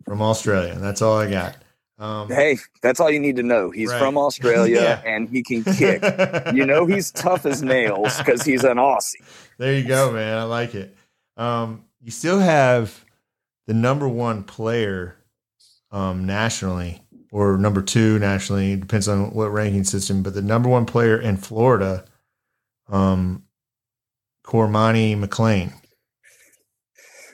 from 0.06 0.22
Australia. 0.22 0.76
That's 0.76 1.02
all 1.02 1.18
I 1.18 1.30
got. 1.32 1.58
Um, 1.98 2.28
Hey, 2.30 2.58
that's 2.84 3.00
all 3.00 3.10
you 3.10 3.20
need 3.20 3.38
to 3.38 3.44
know. 3.44 3.72
He's 3.72 3.90
Right. 3.90 4.00
from 4.00 4.18
Australia 4.18 4.82
Yeah. 4.82 5.02
and 5.06 5.28
he 5.30 5.42
can 5.42 5.64
kick. 5.64 6.04
you 6.54 6.66
know 6.66 6.86
he's 6.86 7.10
tough 7.12 7.46
as 7.48 7.64
nails 7.64 8.18
because 8.20 8.44
he's 8.44 8.64
an 8.64 8.78
Aussie. 8.78 9.24
There 9.58 9.74
you 9.74 9.88
go, 9.88 10.12
man. 10.12 10.38
I 10.38 10.44
like 10.44 10.76
it. 10.76 10.96
Um, 11.38 11.84
you 12.06 12.12
still 12.12 12.40
have 12.40 13.04
the 13.66 13.74
number 13.74 14.08
one 14.08 14.44
player 14.44 15.18
um, 15.92 16.28
nationally, 16.28 17.02
or 17.32 17.58
number 17.58 17.82
two 17.82 18.20
nationally. 18.20 18.76
Depends 18.76 19.08
on 19.08 19.32
what 19.34 19.52
ranking 19.52 19.84
system. 19.84 20.22
But 20.22 20.36
the 20.36 20.44
number 20.44 20.70
one 20.70 20.86
player 20.86 21.20
in 21.20 21.38
Florida, 21.38 22.06
um, 22.90 23.44
Cormani 24.46 25.18
McClain. 25.20 25.74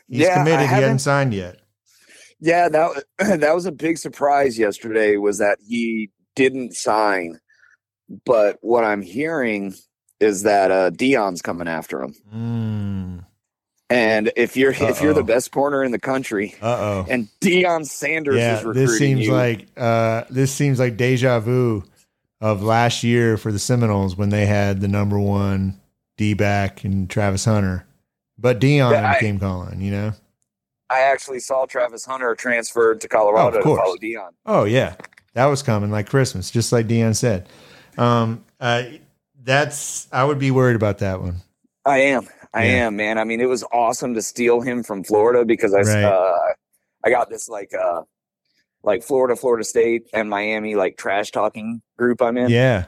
He's 0.08 0.22
Yeah, 0.22 0.38
committed. 0.38 0.62
He 0.62 0.68
hasn't 0.68 1.02
signed 1.02 1.34
yet. 1.34 1.60
Yeah, 2.40 2.70
that 2.70 3.04
that 3.40 3.54
was 3.54 3.66
a 3.66 3.74
big 3.74 3.98
surprise 3.98 4.58
yesterday. 4.58 5.18
Was 5.18 5.40
that 5.40 5.58
he 5.68 6.12
didn't 6.38 6.76
sign, 6.76 7.40
but 8.26 8.58
what 8.62 8.86
I'm 8.86 9.02
hearing 9.02 9.76
is 10.22 10.44
that 10.44 10.72
uh, 10.72 10.92
Deion's 10.92 11.42
coming 11.42 11.68
after 11.68 12.02
him. 12.02 12.16
Mm. 12.34 13.21
And 13.92 14.32
if 14.36 14.56
you're 14.56 14.72
if 14.72 15.02
you're 15.02 15.14
the 15.14 15.24
best 15.24 15.52
corner 15.52 15.84
in 15.84 15.92
the 15.92 16.00
country, 16.00 16.56
Uh 16.62 16.66
oh. 16.80 17.06
and 17.10 17.28
Deion 17.42 17.86
Sanders 17.86 18.38
Yeah, 18.38 18.60
is 18.60 18.64
recruiting 18.64 18.86
this 18.88 18.98
seems 18.98 19.26
you, 19.28 19.34
like 19.34 19.68
uh, 19.78 20.24
this 20.30 20.52
seems 20.54 20.80
like 20.80 20.98
deja 20.98 21.40
vu 21.40 21.84
of 22.40 22.64
last 22.64 23.04
year 23.04 23.38
for 23.38 23.52
the 23.52 23.60
Seminoles 23.60 24.16
when 24.16 24.30
they 24.30 24.46
had 24.46 24.82
the 24.82 24.88
number 24.88 25.20
one 25.20 25.80
D 26.18 26.34
back 26.34 26.84
and 26.84 27.10
Travis 27.10 27.46
Hunter, 27.46 27.86
but 28.38 28.60
Deion 28.60 28.94
I- 28.94 29.20
came 29.20 29.40
calling. 29.40 29.82
You 29.82 29.92
know. 29.92 30.12
I 30.90 31.02
actually 31.02 31.40
saw 31.40 31.66
Travis 31.66 32.04
Hunter 32.06 32.36
transferred 32.36 33.00
to 33.02 33.08
Colorado 33.08 33.60
Oh, 33.60 33.62
to 33.62 33.82
follow 33.82 33.96
Deion. 33.98 34.30
Oh 34.46 34.64
yeah, 34.66 34.96
that 35.34 35.46
was 35.46 35.62
coming 35.64 35.90
like 35.92 36.10
Christmas, 36.10 36.50
just 36.52 36.72
like 36.72 36.88
Deion 36.88 37.16
said. 37.16 37.48
Um, 37.98 38.44
uh, 38.60 38.84
that's 39.44 40.08
I 40.12 40.24
would 40.24 40.40
be 40.40 40.52
worried 40.52 40.76
about 40.76 40.98
that 41.00 41.22
one. 41.22 41.36
I 41.86 42.00
am. 42.00 42.28
I 42.54 42.66
Yeah. 42.66 42.88
am, 42.88 42.96
man. 42.98 43.18
I 43.18 43.24
mean, 43.24 43.40
it 43.40 43.48
was 43.50 43.64
awesome 43.72 44.14
to 44.16 44.22
steal 44.22 44.62
him 44.62 44.84
from 44.84 45.04
Florida 45.04 45.46
because 45.46 45.74
I 45.74 45.82
Right. 45.82 46.04
uh, 46.04 46.40
I 47.04 47.10
got 47.10 47.30
this 47.30 47.48
like 47.50 47.74
uh 47.74 48.02
like 48.84 49.04
Florida, 49.04 49.36
Florida 49.36 49.64
State, 49.64 50.10
and 50.14 50.30
Miami 50.30 50.76
like 50.76 50.98
trash 50.98 51.32
talking 51.32 51.82
group 51.98 52.22
I'm 52.22 52.38
in. 52.38 52.50
Yeah, 52.50 52.86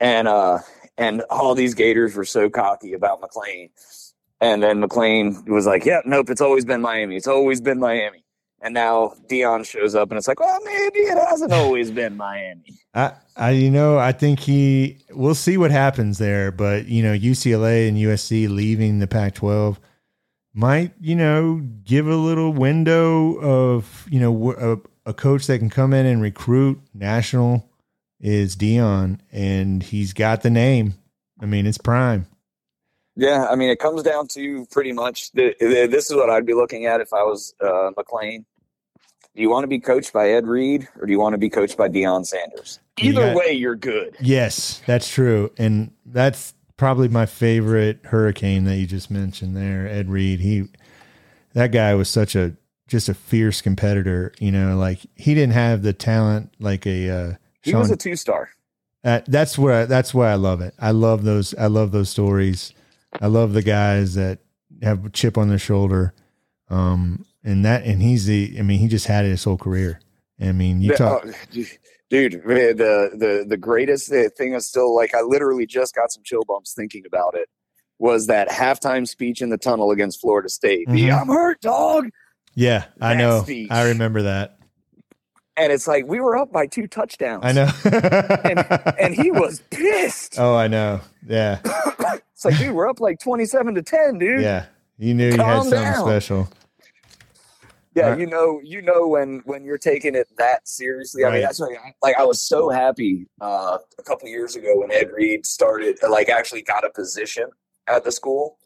and 0.00 0.26
uh 0.28 0.58
and 0.96 1.22
all 1.30 1.54
these 1.54 1.74
gators 1.74 2.16
were 2.16 2.24
so 2.24 2.50
cocky 2.50 2.92
about 2.94 3.20
McClain. 3.20 3.70
And 4.40 4.62
then 4.62 4.80
McClain 4.82 5.48
was 5.48 5.66
like, 5.66 5.84
Yeah, 5.84 6.00
nope, 6.04 6.30
it's 6.30 6.40
always 6.40 6.64
been 6.64 6.80
Miami. 6.80 7.16
It's 7.16 7.26
always 7.28 7.60
been 7.60 7.78
Miami. 7.78 8.24
And 8.60 8.74
now 8.74 9.14
Deion 9.28 9.64
shows 9.64 9.94
up 9.94 10.10
and 10.10 10.18
it's 10.18 10.26
like, 10.26 10.40
Well, 10.40 10.58
maybe 10.64 11.00
it 11.00 11.18
hasn't 11.28 11.52
always 11.52 11.90
been 11.90 12.16
Miami. 12.16 12.78
I, 12.94 13.12
I, 13.36 13.50
you 13.50 13.70
know, 13.70 13.98
I 13.98 14.12
think 14.12 14.40
he. 14.40 14.98
We'll 15.10 15.34
see 15.34 15.56
what 15.56 15.70
happens 15.70 16.18
there, 16.18 16.50
but 16.50 16.86
you 16.86 17.02
know, 17.02 17.16
UCLA 17.16 17.88
and 17.88 17.96
USC 17.96 18.48
leaving 18.48 18.98
the 18.98 19.06
Pac-12 19.06 19.78
might, 20.54 20.92
you 21.00 21.14
know, 21.14 21.62
give 21.84 22.08
a 22.08 22.16
little 22.16 22.52
window 22.52 23.36
of, 23.40 24.06
you 24.10 24.18
know, 24.18 24.52
a, 25.06 25.10
a 25.10 25.14
coach 25.14 25.46
that 25.46 25.58
can 25.60 25.70
come 25.70 25.92
in 25.92 26.04
and 26.04 26.20
recruit 26.20 26.80
national 26.92 27.70
is 28.18 28.56
Deion, 28.56 29.20
and 29.30 29.82
he's 29.82 30.12
got 30.12 30.42
the 30.42 30.50
name. 30.50 30.94
I 31.40 31.46
mean, 31.46 31.66
it's 31.66 31.78
prime. 31.78 32.26
Yeah, 33.18 33.48
I 33.50 33.56
mean, 33.56 33.68
it 33.68 33.80
comes 33.80 34.04
down 34.04 34.28
to 34.28 34.64
pretty 34.70 34.92
much 34.92 35.32
the, 35.32 35.52
the, 35.58 35.88
this 35.90 36.08
is 36.08 36.14
what 36.14 36.30
I'd 36.30 36.46
be 36.46 36.54
looking 36.54 36.86
at 36.86 37.00
if 37.00 37.12
I 37.12 37.24
was 37.24 37.52
uh, 37.60 37.90
McClain. 37.98 38.44
Do 39.34 39.42
you 39.42 39.50
want 39.50 39.64
to 39.64 39.68
be 39.68 39.80
coached 39.80 40.12
by 40.12 40.30
Ed 40.30 40.46
Reed 40.46 40.86
or 41.00 41.06
do 41.06 41.12
you 41.12 41.18
want 41.18 41.32
to 41.34 41.38
be 41.38 41.50
coached 41.50 41.76
by 41.76 41.88
Deion 41.88 42.24
Sanders? 42.24 42.78
Either 42.96 43.34
way, 43.34 43.52
you're 43.52 43.74
good. 43.74 44.14
Yes, 44.20 44.82
that's 44.86 45.08
true, 45.10 45.50
and 45.58 45.90
that's 46.06 46.54
probably 46.76 47.08
my 47.08 47.26
favorite 47.26 47.98
hurricane 48.04 48.64
that 48.64 48.76
you 48.76 48.86
just 48.86 49.10
mentioned 49.10 49.56
there, 49.56 49.88
Ed 49.88 50.08
Reed. 50.08 50.38
He, 50.38 50.68
that 51.54 51.72
guy 51.72 51.94
was 51.96 52.08
such 52.08 52.36
a 52.36 52.54
just 52.86 53.08
a 53.08 53.14
fierce 53.14 53.60
competitor. 53.60 54.32
You 54.38 54.52
know, 54.52 54.76
like 54.76 55.00
he 55.16 55.34
didn't 55.34 55.54
have 55.54 55.82
the 55.82 55.92
talent 55.92 56.54
like 56.60 56.86
a. 56.86 57.10
Uh, 57.10 57.34
He 57.62 57.72
Sean, 57.72 57.80
was 57.80 57.90
a 57.90 57.96
two 57.96 58.14
star. 58.14 58.50
uh, 59.04 59.22
that's 59.26 59.58
where 59.58 59.86
that's 59.86 60.14
why 60.14 60.30
I 60.30 60.36
love 60.36 60.60
it. 60.60 60.74
I 60.78 60.92
love 60.92 61.24
those. 61.24 61.52
I 61.54 61.66
love 61.66 61.90
those 61.90 62.10
stories. 62.10 62.72
I 63.20 63.26
love 63.26 63.52
the 63.52 63.62
guys 63.62 64.14
that 64.14 64.38
have 64.82 65.04
a 65.06 65.10
chip 65.10 65.36
on 65.38 65.48
their 65.48 65.58
shoulder. 65.58 66.14
Um, 66.70 67.24
and 67.44 67.64
that, 67.64 67.84
and 67.84 68.02
he's 68.02 68.26
the. 68.26 68.56
I 68.58 68.62
mean, 68.62 68.78
he 68.78 68.88
just 68.88 69.06
had 69.06 69.24
it 69.24 69.30
his 69.30 69.44
whole 69.44 69.56
career. 69.58 70.00
I 70.40 70.52
mean, 70.52 70.80
you 70.82 70.94
talk. 70.94 71.24
oh, 71.26 71.62
dude, 72.10 72.44
man, 72.44 72.76
the 72.76 73.10
the 73.14 73.44
the 73.48 73.56
greatest 73.56 74.08
thing 74.36 74.54
is 74.54 74.66
still 74.66 74.94
like 74.94 75.14
I 75.14 75.20
literally 75.22 75.66
just 75.66 75.94
got 75.94 76.12
some 76.12 76.22
chill 76.24 76.42
bumps 76.46 76.74
thinking 76.74 77.04
about 77.06 77.34
it. 77.34 77.48
Was 77.98 78.26
that 78.28 78.48
halftime 78.48 79.08
speech 79.08 79.42
in 79.42 79.48
the 79.50 79.58
tunnel 79.58 79.90
against 79.90 80.20
Florida 80.20 80.48
State? 80.48 80.86
The, 80.88 81.08
Mhm. 81.08 81.20
I'm 81.22 81.26
hurt, 81.28 81.60
dog. 81.60 82.10
yeah, 82.54 82.84
I 83.00 83.14
know. 83.14 83.42
speech. 83.42 83.70
I 83.70 83.88
remember 83.88 84.22
that. 84.22 84.58
And 85.56 85.72
it's 85.72 85.88
like 85.88 86.06
we 86.06 86.20
were 86.20 86.36
up 86.36 86.52
by 86.52 86.66
two 86.68 86.86
touchdowns. 86.86 87.44
I 87.44 87.50
know. 87.52 87.68
and 89.00 89.12
he 89.14 89.32
was 89.32 89.60
pissed. 89.70 90.38
Oh, 90.38 90.54
I 90.54 90.68
know. 90.68 91.00
Yeah, 91.26 91.58
It's 92.38 92.44
like, 92.44 92.56
dude, 92.58 92.72
we're 92.74 92.88
up 92.88 93.00
like 93.00 93.18
twenty-seven 93.18 93.74
to 93.74 93.82
ten, 93.82 94.18
dude. 94.18 94.42
yeah. 94.42 94.66
You 94.96 95.12
knew 95.14 95.26
you 95.30 95.36
had 95.38 95.56
something 95.62 95.70
down. 95.80 96.04
special. 96.04 96.48
Yeah, 97.94 98.10
Right. 98.10 98.20
you 98.20 98.26
know, 98.26 98.60
you 98.62 98.80
know 98.80 99.08
when 99.08 99.42
when 99.44 99.64
you're 99.64 99.78
taking 99.78 100.14
it 100.14 100.28
that 100.38 100.68
seriously. 100.68 101.24
I 101.24 101.26
mean, 101.28 101.34
Right. 101.34 101.40
that's 101.42 101.58
why, 101.58 101.76
like, 102.02 102.16
I 102.16 102.24
was 102.24 102.40
so 102.40 102.68
happy 102.70 103.26
uh, 103.40 103.78
a 103.98 104.02
couple 104.04 104.28
years 104.28 104.54
ago 104.54 104.78
when 104.80 104.92
Ed 104.92 105.10
Reed 105.12 105.46
started, 105.46 105.98
like, 106.08 106.28
actually 106.28 106.62
got 106.62 106.84
a 106.84 106.90
position 106.90 107.48
at 107.88 108.04
the 108.04 108.12
school. 108.12 108.58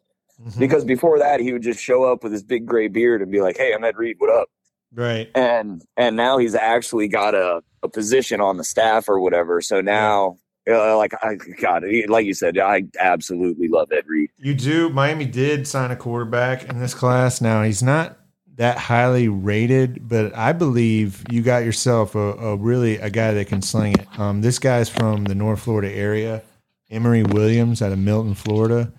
Mhm. 0.42 0.58
Because 0.58 0.84
before 0.84 1.18
that, 1.18 1.40
he 1.40 1.52
would 1.52 1.62
just 1.62 1.80
show 1.80 2.04
up 2.04 2.22
with 2.22 2.32
his 2.32 2.42
big 2.42 2.66
gray 2.66 2.88
beard 2.88 3.22
and 3.22 3.30
be 3.32 3.40
like, 3.40 3.56
"Hey, 3.56 3.72
I'm 3.72 3.84
Ed 3.84 3.96
Reed. 3.96 4.16
What 4.18 4.30
up?" 4.30 4.48
Right. 4.94 5.30
And 5.34 5.82
and 5.96 6.14
now 6.16 6.36
he's 6.38 6.54
actually 6.54 7.08
got 7.08 7.34
a, 7.34 7.62
a 7.82 7.88
position 7.88 8.40
on 8.40 8.56
the 8.58 8.64
staff 8.64 9.08
or 9.08 9.18
whatever. 9.20 9.60
So 9.62 9.80
now, 9.80 10.36
uh, 10.68 10.96
like, 10.96 11.12
I 11.22 11.36
God, 11.60 11.82
he- 11.84 12.06
like 12.06 12.26
you 12.26 12.34
said, 12.34 12.58
I 12.58 12.84
absolutely 12.98 13.68
love 13.68 13.90
Ed 13.92 14.04
Reed. 14.06 14.30
You 14.38 14.54
do. 14.54 14.88
Miami 14.88 15.24
did 15.26 15.66
sign 15.66 15.90
a 15.90 15.96
quarterback 15.96 16.64
in 16.68 16.78
this 16.78 16.94
class. 16.94 17.40
Now 17.40 17.62
he's 17.62 17.82
not 17.82 18.18
that 18.56 18.76
highly 18.78 19.28
rated, 19.28 20.08
but 20.08 20.36
I 20.36 20.52
believe 20.52 21.24
you 21.30 21.42
got 21.42 21.64
yourself 21.64 22.14
a, 22.14 22.18
a 22.34 22.56
really 22.56 22.96
a 22.98 23.10
guy 23.10 23.32
that 23.32 23.46
can 23.46 23.62
sling 23.62 23.94
it. 23.94 24.18
Um, 24.18 24.42
this 24.42 24.58
guy's 24.58 24.88
from 24.90 25.24
the 25.24 25.34
North 25.34 25.60
Florida 25.60 25.90
area, 25.90 26.42
Emory 26.90 27.22
Williams 27.22 27.80
out 27.80 27.92
of 27.92 27.98
Milton, 27.98 28.34
Florida. 28.34 28.92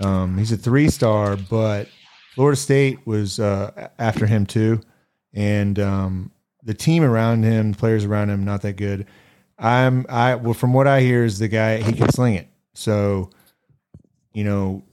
Um, 0.00 0.36
he's 0.36 0.52
a 0.52 0.56
three 0.56 0.88
star, 0.88 1.36
but 1.36 1.88
Florida 2.34 2.56
State 2.56 3.06
was 3.06 3.38
uh, 3.40 3.88
after 3.98 4.26
him 4.26 4.46
too, 4.46 4.80
and 5.32 5.78
um, 5.78 6.32
the 6.64 6.74
team 6.74 7.02
around 7.02 7.44
him, 7.44 7.74
players 7.74 8.04
around 8.04 8.30
him, 8.30 8.44
not 8.44 8.62
that 8.62 8.74
good. 8.76 9.06
I'm 9.58 10.06
I 10.08 10.36
well 10.36 10.54
from 10.54 10.72
what 10.72 10.86
I 10.86 11.00
hear 11.00 11.24
is 11.24 11.38
the 11.38 11.48
guy 11.48 11.78
he 11.78 11.92
can 11.92 12.10
sling 12.10 12.34
it. 12.34 12.48
So, 12.74 13.30
you 14.32 14.44
know, 14.44 14.84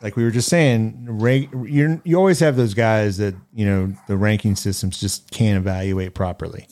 like 0.00 0.16
we 0.16 0.24
were 0.24 0.30
just 0.30 0.48
saying, 0.48 1.06
rank 1.08 1.50
you 1.52 2.00
you 2.04 2.16
always 2.16 2.40
have 2.40 2.56
those 2.56 2.74
guys 2.74 3.16
that 3.16 3.34
you 3.52 3.66
know 3.66 3.92
the 4.06 4.16
ranking 4.16 4.54
systems 4.54 5.00
just 5.00 5.30
can't 5.30 5.56
evaluate 5.56 6.14
properly. 6.14 6.68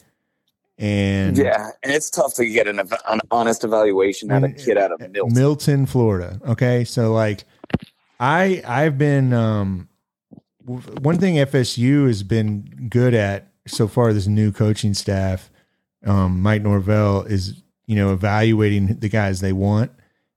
And 0.78 1.36
Yeah, 1.36 1.70
and 1.82 1.92
it's 1.92 2.10
tough 2.10 2.34
to 2.34 2.46
get 2.46 2.66
an, 2.66 2.80
an 2.80 3.20
honest 3.30 3.64
evaluation 3.64 4.30
out 4.30 4.44
of 4.44 4.50
a 4.50 4.54
kid 4.54 4.76
out 4.76 4.92
of 4.92 5.00
Milton. 5.10 5.34
Milton, 5.34 5.86
Florida. 5.86 6.40
Okay, 6.46 6.84
so 6.84 7.12
like, 7.12 7.44
I 8.18 8.62
I've 8.66 8.98
been 8.98 9.32
um, 9.32 9.88
one 10.64 11.18
thing 11.18 11.36
FSU 11.36 12.06
has 12.06 12.22
been 12.22 12.88
good 12.88 13.14
at 13.14 13.52
so 13.66 13.86
far. 13.86 14.12
This 14.12 14.26
new 14.26 14.50
coaching 14.50 14.94
staff, 14.94 15.50
um, 16.04 16.42
Mike 16.42 16.62
Norvell 16.62 17.22
is 17.22 17.62
you 17.86 17.96
know 17.96 18.12
evaluating 18.12 18.98
the 18.98 19.08
guys 19.08 19.40
they 19.40 19.52
want, 19.52 19.90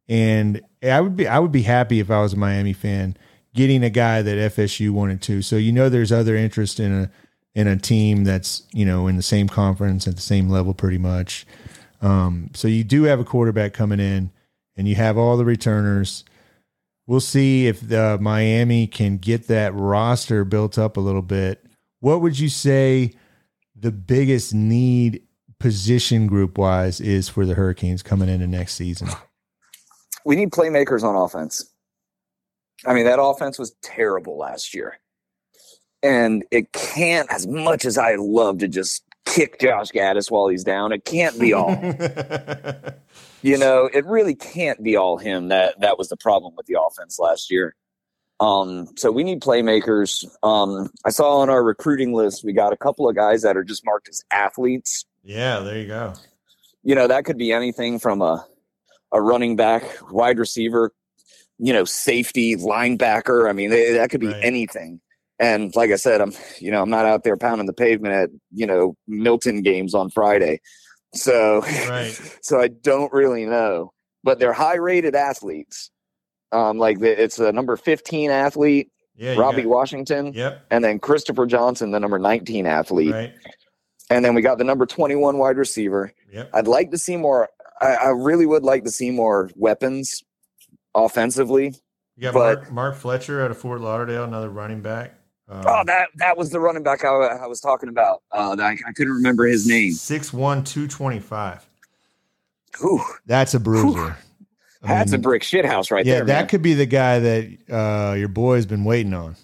and 0.08 0.62
I 0.84 1.02
would 1.02 1.16
be 1.16 1.28
I 1.28 1.40
would 1.40 1.52
be 1.52 1.64
happy 1.64 2.00
if 2.00 2.10
I 2.10 2.22
was 2.22 2.34
a 2.34 2.38
Miami 2.38 2.74
fan 2.74 3.18
getting 3.54 3.84
a 3.84 3.90
guy 3.90 4.22
that 4.22 4.54
FSU 4.54 4.92
wanted 4.92 5.22
to. 5.24 5.42
So 5.42 5.58
you 5.58 5.72
know, 5.72 5.90
there's 5.90 6.12
other 6.12 6.36
interest 6.36 6.80
in 6.80 6.94
a 6.94 7.12
in 7.56 7.68
a 7.68 7.76
team 7.76 8.24
that's 8.24 8.64
you 8.72 8.86
know 8.86 9.08
in 9.08 9.16
the 9.18 9.24
same 9.24 9.50
conference 9.50 10.08
at 10.08 10.16
the 10.16 10.22
same 10.22 10.50
level, 10.50 10.74
pretty 10.74 11.00
much. 11.00 11.46
Um, 12.02 12.52
so 12.54 12.68
you 12.68 12.84
do 12.84 13.04
have 13.04 13.20
a 13.20 13.26
quarterback 13.26 13.74
coming 13.74 14.00
in, 14.00 14.32
and 14.76 14.88
you 14.88 14.96
have 14.96 15.18
all 15.18 15.36
the 15.36 15.46
returners. 15.46 16.24
We'll 17.08 17.20
see 17.20 17.68
if 17.68 17.80
the 17.88 18.18
Miami 18.20 18.86
can 18.86 19.18
get 19.18 19.48
that 19.48 19.74
roster 19.74 20.44
built 20.44 20.78
up 20.78 20.98
a 20.98 21.02
little 21.02 21.22
bit. 21.22 21.66
What 22.00 22.22
would 22.22 22.38
you 22.38 22.50
say 22.50 23.14
the 23.76 23.92
biggest 23.92 24.54
need 24.54 25.24
position 25.60 26.28
group 26.28 26.58
wise 26.58 27.00
is 27.00 27.30
for 27.30 27.46
the 27.46 27.56
Hurricanes 27.56 28.04
coming 28.04 28.30
into 28.30 28.48
next 28.48 28.76
season? 28.76 29.10
We 30.26 30.36
need 30.36 30.52
playmakers 30.52 31.04
on 31.04 31.16
offense. 31.16 31.72
I 32.86 32.94
mean, 32.94 33.06
that 33.06 33.22
offense 33.22 33.58
was 33.58 33.76
terrible 33.82 34.38
last 34.38 34.74
year. 34.74 35.00
And 36.04 36.44
it 36.52 36.72
can't, 36.74 37.32
as 37.32 37.48
much 37.48 37.86
as 37.86 37.98
I 37.98 38.16
love 38.16 38.60
to 38.60 38.68
just 38.68 39.04
kick 39.26 39.60
Josh 39.60 39.90
Gattis 39.90 40.30
while 40.30 40.48
he's 40.48 40.64
down, 40.64 40.92
it 40.92 41.06
can't 41.06 41.40
be 41.40 41.54
all. 41.54 41.72
you 43.42 43.58
know, 43.58 43.90
it 43.92 44.06
really 44.06 44.36
can't 44.36 44.82
be 44.84 44.96
all 44.96 45.18
him. 45.18 45.48
That 45.48 45.80
that 45.82 45.98
was 45.98 46.10
the 46.10 46.18
problem 46.18 46.56
with 46.56 46.68
the 46.68 46.80
offense 46.80 47.18
last 47.20 47.52
year. 47.52 47.76
Um, 48.40 48.88
so 48.96 49.12
we 49.12 49.24
need 49.24 49.42
playmakers. 49.42 50.26
Um, 50.44 50.92
I 51.04 51.10
saw 51.10 51.40
on 51.40 51.50
our 51.50 51.64
recruiting 51.64 52.14
list 52.14 52.44
we 52.44 52.54
got 52.54 52.74
a 52.74 52.78
couple 52.78 53.10
of 53.10 53.16
guys 53.16 53.42
that 53.42 53.58
are 53.58 53.64
just 53.64 53.84
marked 53.84 54.08
as 54.10 54.24
athletes. 54.32 55.06
Yeah, 55.28 55.60
there 55.60 55.78
you 55.78 55.88
go. 55.88 56.14
You 56.84 56.96
know, 56.96 57.08
that 57.08 57.26
could 57.26 57.38
be 57.38 57.52
anything 57.52 58.00
from 58.00 58.22
a 58.22 58.46
a 59.12 59.22
running 59.22 59.56
back, 59.56 59.84
wide 60.12 60.38
receiver, 60.40 60.92
you 61.58 61.72
know, 61.74 61.86
safety, 61.86 62.56
linebacker. 62.56 63.50
I 63.50 63.54
mean, 63.54 63.70
they, 63.70 63.94
that 63.94 64.10
could 64.10 64.20
be 64.20 64.28
Right. 64.28 64.44
anything. 64.44 65.00
And 65.40 65.74
like 65.76 65.92
I 65.92 65.96
said, 65.98 66.20
I'm 66.22 66.34
you 66.60 66.72
know 66.72 66.82
I'm 66.82 66.90
not 66.90 67.06
out 67.06 67.24
there 67.24 67.38
pounding 67.38 67.68
the 67.68 67.74
pavement 67.74 68.14
at 68.14 68.30
you 68.54 68.66
know 68.66 68.96
Milton 69.08 69.62
games 69.62 69.94
on 69.94 70.10
Friday, 70.10 70.62
so 71.14 71.62
Right. 71.62 72.18
so 72.42 72.60
I 72.60 72.70
don't 72.70 73.12
really 73.14 73.46
know. 73.46 73.92
But 74.24 74.40
they're 74.40 74.54
high 74.54 74.76
rated 74.78 75.16
athletes. 75.16 75.92
Um, 76.54 76.78
like 76.78 77.00
the, 77.00 77.22
it's 77.22 77.40
a 77.40 77.52
number 77.52 77.76
15 77.76 78.32
athlete, 78.32 78.90
Yeah. 79.18 79.36
Robbie 79.36 79.66
Washington, 79.66 80.32
Yep. 80.34 80.66
and 80.72 80.84
then 80.84 80.98
Christopher 80.98 81.46
Johnson, 81.46 81.92
the 81.92 82.00
number 82.00 82.18
19 82.20 82.66
athlete, 82.66 83.14
Right. 83.14 83.34
And 84.10 84.24
then 84.24 84.34
we 84.34 84.42
got 84.42 84.58
the 84.58 84.64
number 84.64 84.86
21 84.86 85.38
wide 85.38 85.58
receiver. 85.58 86.14
Yep. 86.32 86.50
I'd 86.54 86.68
like 86.68 86.92
to 86.92 86.98
see 86.98 87.18
more. 87.18 87.50
I, 87.82 87.96
I 87.96 88.08
really 88.10 88.46
would 88.46 88.64
like 88.64 88.84
to 88.86 88.92
see 88.92 89.12
more 89.12 89.50
weapons 89.56 90.24
offensively. 90.96 91.76
You 92.16 92.24
got 92.24 92.34
But- 92.34 92.58
Mark, 92.60 92.72
Mark 92.72 92.96
Fletcher 92.96 93.44
out 93.44 93.52
of 93.52 93.58
Fort 93.58 93.82
Lauderdale, 93.82 94.24
another 94.24 94.50
running 94.50 94.82
back. 94.82 95.14
Um, 95.50 95.64
Oh, 95.66 95.84
that 95.86 96.10
that 96.16 96.36
was 96.36 96.50
the 96.50 96.60
running 96.60 96.84
back 96.84 97.06
I, 97.06 97.08
I 97.08 97.48
was 97.48 97.62
talking 97.62 97.88
about. 97.88 98.22
Uh, 98.34 98.58
I, 98.60 98.72
I 98.86 98.92
couldn't 98.94 99.14
remember 99.14 99.46
his 99.46 99.66
name. 99.66 99.92
6'1", 99.94 100.32
225. 100.66 101.66
That's 103.26 103.54
a 103.54 103.60
bruiser. 103.60 104.18
That's 104.82 105.14
a 105.14 105.18
brick 105.18 105.44
shit 105.44 105.66
house 105.66 105.90
right 105.90 106.06
yeah, 106.06 106.16
there. 106.16 106.22
Yeah, 106.22 106.26
that 106.26 106.40
man. 106.42 106.48
could 106.48 106.62
be 106.62 106.74
the 106.74 106.86
guy 106.86 107.20
that 107.20 107.58
uh, 107.70 108.14
your 108.16 108.28
boy's 108.28 108.66
been 108.66 108.84
waiting 108.84 109.14
on. 109.14 109.36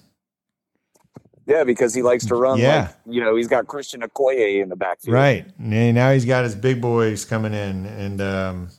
Yeah, 1.46 1.64
because 1.64 1.94
he 1.94 2.02
likes 2.02 2.26
to 2.28 2.36
run. 2.36 2.60
Yeah. 2.60 2.82
like, 2.82 2.96
you 3.06 3.22
know, 3.22 3.36
he's 3.36 3.48
got 3.48 3.68
Christian 3.68 4.02
Okoye 4.02 4.62
in 4.62 4.70
the 4.70 4.76
backfield. 4.76 5.14
Right. 5.14 5.46
And 5.58 5.96
now 5.96 6.12
he's 6.12 6.26
got 6.26 6.44
his 6.44 6.56
big 6.56 6.82
boys 6.82 7.26
coming 7.26 7.54
in, 7.54 7.86
and 7.86 8.22
um, 8.22 8.70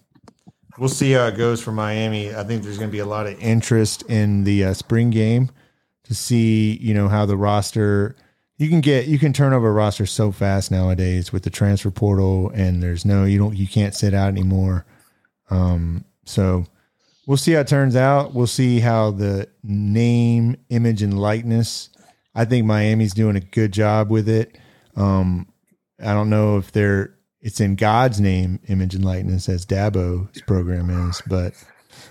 we'll 0.78 0.88
see 0.88 1.12
how 1.12 1.26
it 1.26 1.36
goes 1.36 1.62
for 1.62 1.72
Miami. 1.72 2.34
I 2.34 2.42
think 2.44 2.62
there's 2.62 2.78
going 2.78 2.90
to 2.90 2.92
be 2.92 3.00
a 3.00 3.06
lot 3.06 3.26
of 3.26 3.38
interest 3.38 4.02
in 4.08 4.44
the 4.44 4.64
uh, 4.64 4.74
spring 4.74 5.10
game 5.10 5.50
to 6.04 6.14
see, 6.14 6.78
you 6.80 6.94
know, 6.94 7.08
how 7.08 7.26
the 7.26 7.36
roster. 7.36 8.16
You 8.56 8.68
can 8.68 8.80
get 8.80 9.08
you 9.08 9.18
can 9.18 9.32
turn 9.32 9.52
over 9.52 9.68
a 9.68 9.72
roster 9.72 10.06
so 10.06 10.30
fast 10.30 10.70
nowadays 10.70 11.32
with 11.32 11.42
the 11.42 11.50
transfer 11.50 11.90
portal, 11.90 12.50
and 12.54 12.82
there's 12.82 13.04
no 13.04 13.24
you 13.24 13.36
don't 13.36 13.56
you 13.56 13.66
can't 13.66 13.94
sit 13.94 14.14
out 14.14 14.28
anymore. 14.28 14.86
Um, 15.50 16.04
so 16.24 16.64
we'll 17.26 17.36
see 17.36 17.52
how 17.52 17.60
it 17.60 17.68
turns 17.68 17.96
out. 17.96 18.32
We'll 18.32 18.46
see 18.46 18.78
how 18.78 19.10
the 19.10 19.48
name, 19.64 20.56
image, 20.68 21.02
and 21.02 21.18
likeness. 21.18 21.90
I 22.34 22.44
think 22.44 22.66
Miami's 22.66 23.14
doing 23.14 23.36
a 23.36 23.40
good 23.40 23.72
job 23.72 24.10
with 24.10 24.28
it. 24.28 24.56
Um, 24.96 25.48
I 26.02 26.12
don't 26.12 26.30
know 26.30 26.58
if 26.58 26.72
they're 26.72 27.14
it's 27.40 27.60
in 27.60 27.76
God's 27.76 28.20
name, 28.20 28.58
image 28.68 28.94
and 28.94 29.04
likeness, 29.04 29.48
as 29.48 29.66
Dabo's 29.66 30.40
program 30.42 31.08
is. 31.10 31.22
But 31.26 31.52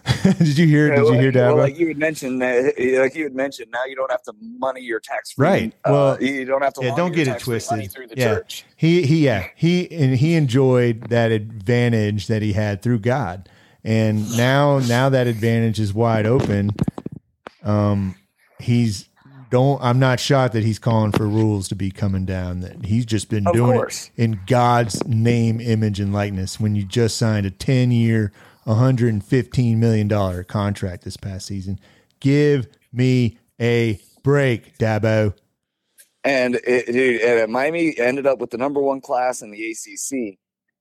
did 0.38 0.58
you 0.58 0.68
hear? 0.68 0.88
Yeah, 0.90 0.96
Did 0.96 1.06
you 1.06 1.12
well, 1.12 1.20
hear 1.20 1.32
well, 1.34 1.54
Dabo? 1.56 1.58
like 1.58 1.80
you 1.80 1.88
had 1.88 1.98
mentioned, 1.98 2.42
uh, 2.44 2.64
like 3.02 3.16
you 3.16 3.24
had 3.24 3.34
mentioned, 3.36 3.72
now 3.72 3.84
you 3.86 3.96
don't 3.96 4.12
have 4.12 4.22
to 4.24 4.34
money 4.60 4.82
your 4.82 5.00
tax 5.00 5.32
free. 5.32 5.48
Right. 5.48 5.74
Uh, 5.84 5.92
Well, 5.92 6.24
you 6.24 6.46
don't 6.46 6.62
have 6.62 6.74
to. 6.76 6.84
yeah, 6.86 6.96
don't 6.96 7.14
get 7.14 7.28
it 7.28 7.40
twisted. 7.40 7.92
through 7.92 8.08
the 8.08 8.16
Yeah. 8.18 8.36
church. 8.36 8.66
He 8.76 9.06
he 9.06 9.26
yeah 9.26 9.48
he 9.56 9.90
and 9.92 10.16
he 10.16 10.36
enjoyed 10.36 11.10
that 11.10 11.32
advantage 11.32 12.28
that 12.28 12.42
he 12.42 12.54
had 12.54 12.82
through 12.82 13.00
God, 13.00 13.50
and 13.84 14.38
now 14.38 14.80
now 14.80 15.10
that 15.10 15.26
advantage 15.28 15.80
is 15.80 15.94
wide 15.94 16.26
open. 16.28 16.72
Um, 17.64 18.16
he's 18.60 19.10
don't. 19.54 19.80
I'm 19.84 20.00
not 20.00 20.20
shocked 20.20 20.54
that 20.56 20.64
he's 20.64 20.80
calling 20.80 21.12
for 21.12 21.28
rules 21.28 21.68
to 21.70 21.76
be 21.76 21.92
coming 21.92 22.26
down. 22.26 22.62
That 22.62 22.84
he's 22.86 23.06
just 23.06 23.30
been 23.30 23.46
Of 23.46 23.54
doing 23.54 23.74
course. 23.78 24.10
it 24.18 24.24
in 24.24 24.40
God's 24.48 25.06
name, 25.08 25.62
image, 25.62 26.00
and 26.00 26.12
likeness. 26.12 26.60
When 26.60 26.74
you 26.76 26.84
just 26.84 27.18
signed 27.18 27.46
a 27.46 27.52
10 27.52 27.92
year, 27.92 28.32
115 28.64 29.80
million 29.80 30.08
dollar 30.08 30.44
contract 30.44 31.04
this 31.04 31.18
past 31.18 31.46
season, 31.46 31.80
give 32.20 32.68
me 32.92 33.38
a 33.62 34.00
break, 34.24 34.78
Dabo. 34.80 35.36
And 36.24 36.56
it, 36.56 36.88
dude, 36.88 37.22
uh, 37.44 37.48
Miami 37.48 37.96
ended 38.00 38.26
up 38.26 38.40
with 38.40 38.50
the 38.50 38.58
number 38.58 38.82
one 38.82 39.02
class 39.02 39.42
in 39.44 39.52
the 39.52 39.62
ACC, 39.72 40.40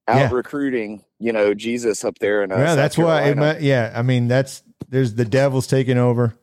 out 0.09 0.17
Yeah. 0.17 0.31
recruiting, 0.33 1.05
you 1.19 1.33
know, 1.33 1.53
Jesus 1.53 2.05
up 2.07 2.19
there. 2.21 2.43
In, 2.43 2.53
uh, 2.53 2.57
yeah, 2.57 2.67
South 2.69 2.77
that's 2.77 2.97
why. 2.99 3.23
It, 3.23 3.35
Carolina. 3.35 3.59
yeah, 3.61 3.93
I 3.95 4.01
mean, 4.03 4.29
that's 4.29 4.63
there's 4.89 5.15
the 5.15 5.25
devil's 5.27 5.67
taking 5.67 5.99
over. 5.99 6.35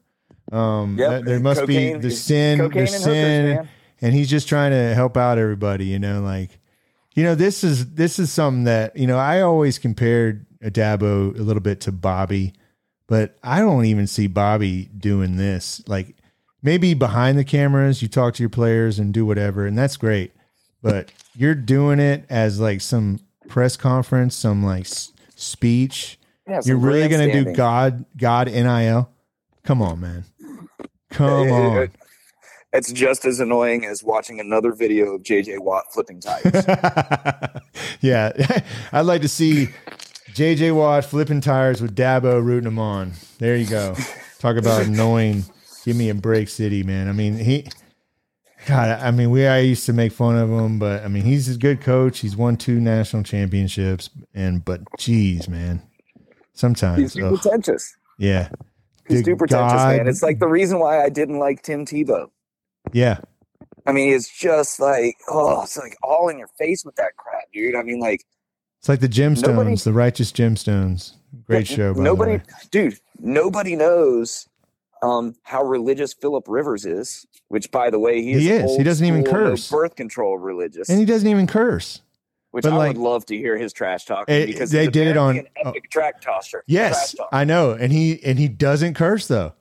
Um, 0.51 0.97
Yep, 0.97 1.09
that- 1.11 1.25
there 1.25 1.39
must 1.39 1.61
cocaine- 1.61 1.97
be 1.97 2.07
the 2.07 2.11
sin, 2.11 2.57
cocaine 2.59 2.77
there's 2.77 2.93
and 2.93 3.03
hookers, 3.03 3.13
sin, 3.15 3.45
man. 3.55 3.69
and 4.01 4.13
he's 4.13 4.29
just 4.29 4.47
trying 4.47 4.71
to 4.71 4.93
help 4.95 5.15
out 5.17 5.37
everybody. 5.37 5.85
You 5.85 5.99
know, 5.99 6.21
like, 6.21 6.59
you 7.15 7.23
know, 7.23 7.35
this 7.35 7.63
is 7.63 7.93
this 7.93 8.17
is 8.19 8.31
something 8.31 8.63
that 8.63 8.95
you 8.97 9.05
know 9.07 9.17
I 9.17 9.41
always 9.41 9.77
compared 9.77 10.45
Dabo 10.61 11.37
a 11.37 11.41
little 11.41 11.61
bit 11.61 11.81
to 11.81 11.91
Bobby, 11.91 12.53
but 13.07 13.37
I 13.43 13.59
don't 13.59 13.85
even 13.85 14.07
see 14.07 14.27
Bobby 14.27 14.89
doing 14.97 15.37
this. 15.37 15.81
Like, 15.87 16.15
maybe 16.63 16.93
behind 16.93 17.37
the 17.37 17.43
cameras, 17.43 18.01
you 18.01 18.07
talk 18.07 18.33
to 18.35 18.43
your 18.43 18.49
players 18.49 18.99
and 18.99 19.13
do 19.13 19.25
whatever, 19.25 19.65
and 19.65 19.77
that's 19.77 19.97
great. 19.97 20.31
But 20.81 21.11
you're 21.35 21.55
doing 21.55 21.99
it 21.99 22.25
as 22.29 22.59
like 22.59 22.81
some 22.81 23.19
press 23.47 23.75
conference, 23.77 24.35
some 24.35 24.63
like 24.63 24.85
s- 24.85 25.11
speech. 25.35 26.17
Yeah, 26.47 26.61
You're 26.65 26.77
really 26.77 27.07
going 27.07 27.29
to 27.29 27.43
do. 27.43 27.53
God 27.53 28.05
God 28.17 28.47
NIL? 28.47 29.09
Come 29.63 29.81
on, 29.81 29.99
man. 29.99 30.23
Come 31.11 31.29
on. 31.51 31.77
it- 31.83 31.91
it's 32.71 32.91
just 32.91 33.25
as 33.25 33.39
annoying 33.39 33.83
as 33.85 34.03
watching 34.03 34.39
another 34.39 34.73
video 34.73 35.15
of 35.15 35.23
JJ 35.23 35.57
Watt 35.59 35.85
flipping 35.91 36.19
tires. 36.21 36.43
yeah, 38.01 38.31
I'd 38.91 39.07
like 39.07 39.23
to 39.23 39.27
see 39.27 39.69
JJ 40.33 40.75
Watt 40.75 41.03
flipping 41.05 41.41
tires 41.41 41.81
with 41.81 41.95
Dabo 41.95 42.43
rooting 42.43 42.67
him 42.67 42.77
on. 42.77 43.13
There 43.39 43.55
you 43.55 43.65
go. 43.65 43.95
Talk 44.37 44.57
about 44.57 44.83
annoying. 44.83 45.45
Give 45.83 45.95
me 45.95 46.09
a 46.09 46.13
break, 46.13 46.47
City 46.47 46.83
man. 46.83 47.07
I 47.09 47.11
mean 47.13 47.37
he. 47.39 47.65
God, 48.67 49.01
I 49.01 49.09
mean 49.09 49.31
we 49.31 49.47
I 49.47 49.59
used 49.61 49.87
to 49.87 49.93
make 49.93 50.11
fun 50.11 50.37
of 50.37 50.49
him, 50.51 50.77
but 50.77 51.03
I 51.03 51.07
mean 51.07 51.23
he's 51.23 51.49
a 51.49 51.57
good 51.57 51.81
coach. 51.81 52.19
He's 52.19 52.37
won 52.37 52.55
two 52.55 52.79
national 52.79 53.23
championships, 53.23 54.11
and 54.35 54.63
but 54.63 54.81
geez, 54.99 55.49
man, 55.49 55.81
sometimes 56.53 57.13
He's 57.15 57.23
ugh, 57.23 57.33
pretentious. 57.41 57.95
yeah, 58.19 58.49
He's 59.09 59.23
too 59.25 59.35
pretentious, 59.35 59.73
God- 59.73 59.97
man. 59.97 60.07
It's 60.07 60.23
like 60.23 60.39
the 60.39 60.47
reason 60.47 60.79
why 60.79 61.03
I 61.03 61.09
didn't 61.09 61.39
like 61.39 61.61
Tim 61.63 61.85
Tebow. 61.85 62.29
yeah. 62.93 63.19
I 63.87 63.91
mean, 63.91 64.13
it's 64.13 64.29
just 64.29 64.79
like, 64.79 65.15
oh, 65.29 65.63
it's 65.63 65.75
like 65.77 65.97
all 66.03 66.29
in 66.29 66.37
your 66.37 66.49
face 66.59 66.85
with 66.85 66.95
that 66.97 67.15
crap, 67.17 67.45
dude. 67.51 67.75
I 67.75 67.81
mean, 67.81 67.99
like, 67.99 68.23
It's 68.79 68.87
like 68.89 68.99
the 68.99 69.09
gemstones, 69.09 69.41
Nobody- 69.47 69.75
the 69.75 69.93
righteous 69.93 70.31
gemstones. 70.31 71.13
Great 71.45 71.69
Yeah, 71.69 71.75
show, 71.75 71.93
nobody, 71.93 72.39
dude, 72.71 72.99
nobody 73.19 73.75
knows 73.75 74.47
um, 75.01 75.35
how 75.43 75.63
religious 75.63 76.13
Philip 76.13 76.45
Rivers 76.47 76.85
is. 76.85 77.25
Which, 77.47 77.71
by 77.71 77.89
the 77.89 77.97
way, 77.97 78.21
he 78.21 78.33
is. 78.33 78.41
He 78.43 78.49
is. 78.51 78.77
He 78.77 78.83
doesn't 78.83 79.05
even 79.05 79.23
curse. 79.23 79.71
birth 79.71 79.95
control 79.95 80.37
religious, 80.37 80.87
And 80.89 80.99
he 80.99 81.05
doesn't 81.05 81.27
even 81.27 81.47
curse. 81.47 82.01
Which 82.51 82.63
but 82.63 82.73
I 82.73 82.77
like- 82.77 82.87
would 82.89 82.97
love 83.01 83.25
to 83.27 83.37
hear 83.37 83.57
his 83.57 83.73
trash 83.73 84.05
talk 84.05 84.25
Eh, 84.27 84.45
because 84.47 84.71
they 84.71 84.87
did 84.87 85.07
it 85.07 85.17
on- 85.17 85.43
epic 85.65 85.89
track 85.91 86.21
tosser. 86.21 86.63
Yes. 86.67 87.15
I 87.31 87.43
know, 87.43 87.71
and 87.71 87.91
he 87.93 88.23
and 88.23 88.39
he 88.39 88.47
doesn't 88.47 88.93
curse 88.95 89.27
though. 89.27 89.53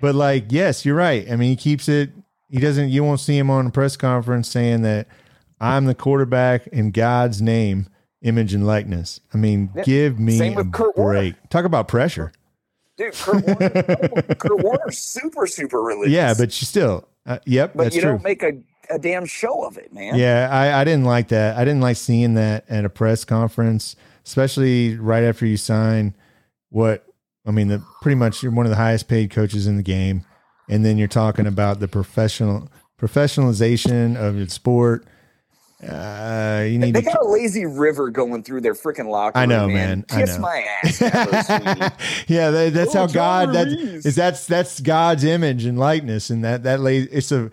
But 0.00 0.14
like, 0.14 0.46
yes, 0.50 0.84
you're 0.84 0.94
right. 0.96 1.30
I 1.30 1.36
mean, 1.36 1.50
he 1.50 1.56
keeps 1.56 1.88
it. 1.88 2.10
He 2.50 2.58
doesn't. 2.60 2.88
You 2.90 3.02
won't 3.04 3.20
see 3.20 3.36
him 3.36 3.50
on 3.50 3.66
a 3.66 3.70
press 3.70 3.96
conference 3.96 4.48
saying 4.48 4.82
that 4.82 5.06
I'm 5.60 5.86
the 5.86 5.94
quarterback 5.94 6.66
in 6.68 6.92
God's 6.92 7.42
name, 7.42 7.88
image 8.22 8.54
and 8.54 8.66
likeness. 8.66 9.20
I 9.34 9.38
mean, 9.38 9.70
Yeah. 9.76 9.82
give 9.82 10.18
me 10.20 10.38
Same 10.38 10.56
a 10.58 10.64
Kurt 10.64 10.96
Warner. 10.96 11.18
break. 11.20 11.34
Talk 11.50 11.64
about 11.64 11.88
pressure. 11.88 12.32
dude. 12.96 13.12
Kurt 13.14 13.44
Warner, 13.44 14.22
Kurt 14.38 14.62
Warner's 14.62 14.98
super, 14.98 15.46
super 15.46 15.80
religious. 15.82 16.12
Yeah, 16.12 16.34
but 16.38 16.60
you 16.60 16.66
still. 16.66 17.06
Uh, 17.26 17.38
yep, 17.44 17.72
but 17.74 17.84
that's 17.84 17.96
you 17.96 18.02
true. 18.02 18.12
don't 18.12 18.22
make 18.24 18.42
a, 18.42 18.52
a 18.90 18.98
damn 18.98 19.26
show 19.26 19.64
of 19.64 19.76
it, 19.78 19.92
man. 19.92 20.16
Yeah, 20.16 20.48
I, 20.50 20.80
I 20.80 20.84
didn't 20.84 21.04
like 21.04 21.28
that. 21.28 21.56
I 21.56 21.64
didn't 21.64 21.80
like 21.80 21.96
seeing 21.96 22.34
that 22.34 22.64
at 22.68 22.84
a 22.84 22.88
press 22.88 23.24
conference, 23.24 23.96
especially 24.26 24.96
right 24.96 25.24
after 25.24 25.46
you 25.46 25.56
sign 25.56 26.14
what 26.70 27.04
I 27.46 27.50
mean, 27.50 27.68
the 27.68 27.82
pretty 28.02 28.16
much 28.16 28.42
you're 28.42 28.52
one 28.52 28.66
of 28.66 28.70
the 28.70 28.76
highest 28.76 29.08
paid 29.08 29.30
coaches 29.30 29.66
in 29.66 29.76
the 29.76 29.82
game. 29.82 30.24
And 30.68 30.84
then 30.84 30.98
you're 30.98 31.08
talking 31.08 31.46
about 31.46 31.80
the 31.80 31.88
professional 31.88 32.68
professionalization 33.00 34.16
of 34.16 34.36
your 34.36 34.48
sport. 34.48 35.06
Uh, 35.82 36.64
you 36.68 36.78
need 36.78 36.92
They 36.94 37.00
to 37.00 37.06
got 37.06 37.22
a 37.24 37.28
lazy 37.28 37.64
river 37.64 38.10
going 38.10 38.42
through 38.42 38.62
their 38.62 38.74
freaking 38.74 39.08
locker 39.08 39.38
I 39.38 39.42
room. 39.42 39.48
know, 39.50 39.66
man. 39.68 40.04
man. 40.10 40.20
Kiss 40.20 40.34
know. 40.36 40.42
my 40.42 40.66
ass, 40.82 41.00
yeah, 42.28 42.50
that, 42.50 42.72
that's 42.74 42.96
Oh, 42.96 43.00
how 43.00 43.06
John 43.06 43.46
God 43.46 43.54
that 43.54 43.68
is 43.68 44.16
that's 44.16 44.46
that's 44.46 44.80
God's 44.80 45.22
image 45.24 45.64
and 45.64 45.78
likeness, 45.78 46.30
and 46.30 46.42
that 46.44 46.64
that 46.64 46.80
la- 46.80 46.90
it's 46.90 47.30
a. 47.32 47.50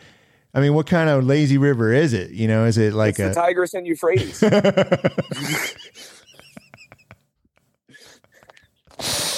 I 0.56 0.62
mean, 0.62 0.74
what 0.74 0.88
kind 0.88 1.10
of 1.10 1.26
lazy 1.26 1.58
river 1.58 1.92
is 1.92 2.14
it? 2.14 2.32
You 2.32 2.48
know, 2.48 2.64
is 2.64 2.78
it 2.78 2.94
like 2.94 3.20
it's 3.20 3.20
a 3.20 3.24
the 3.30 3.34
Tigris 3.34 3.74
and 3.74 3.86
Euphrates. 3.86 4.42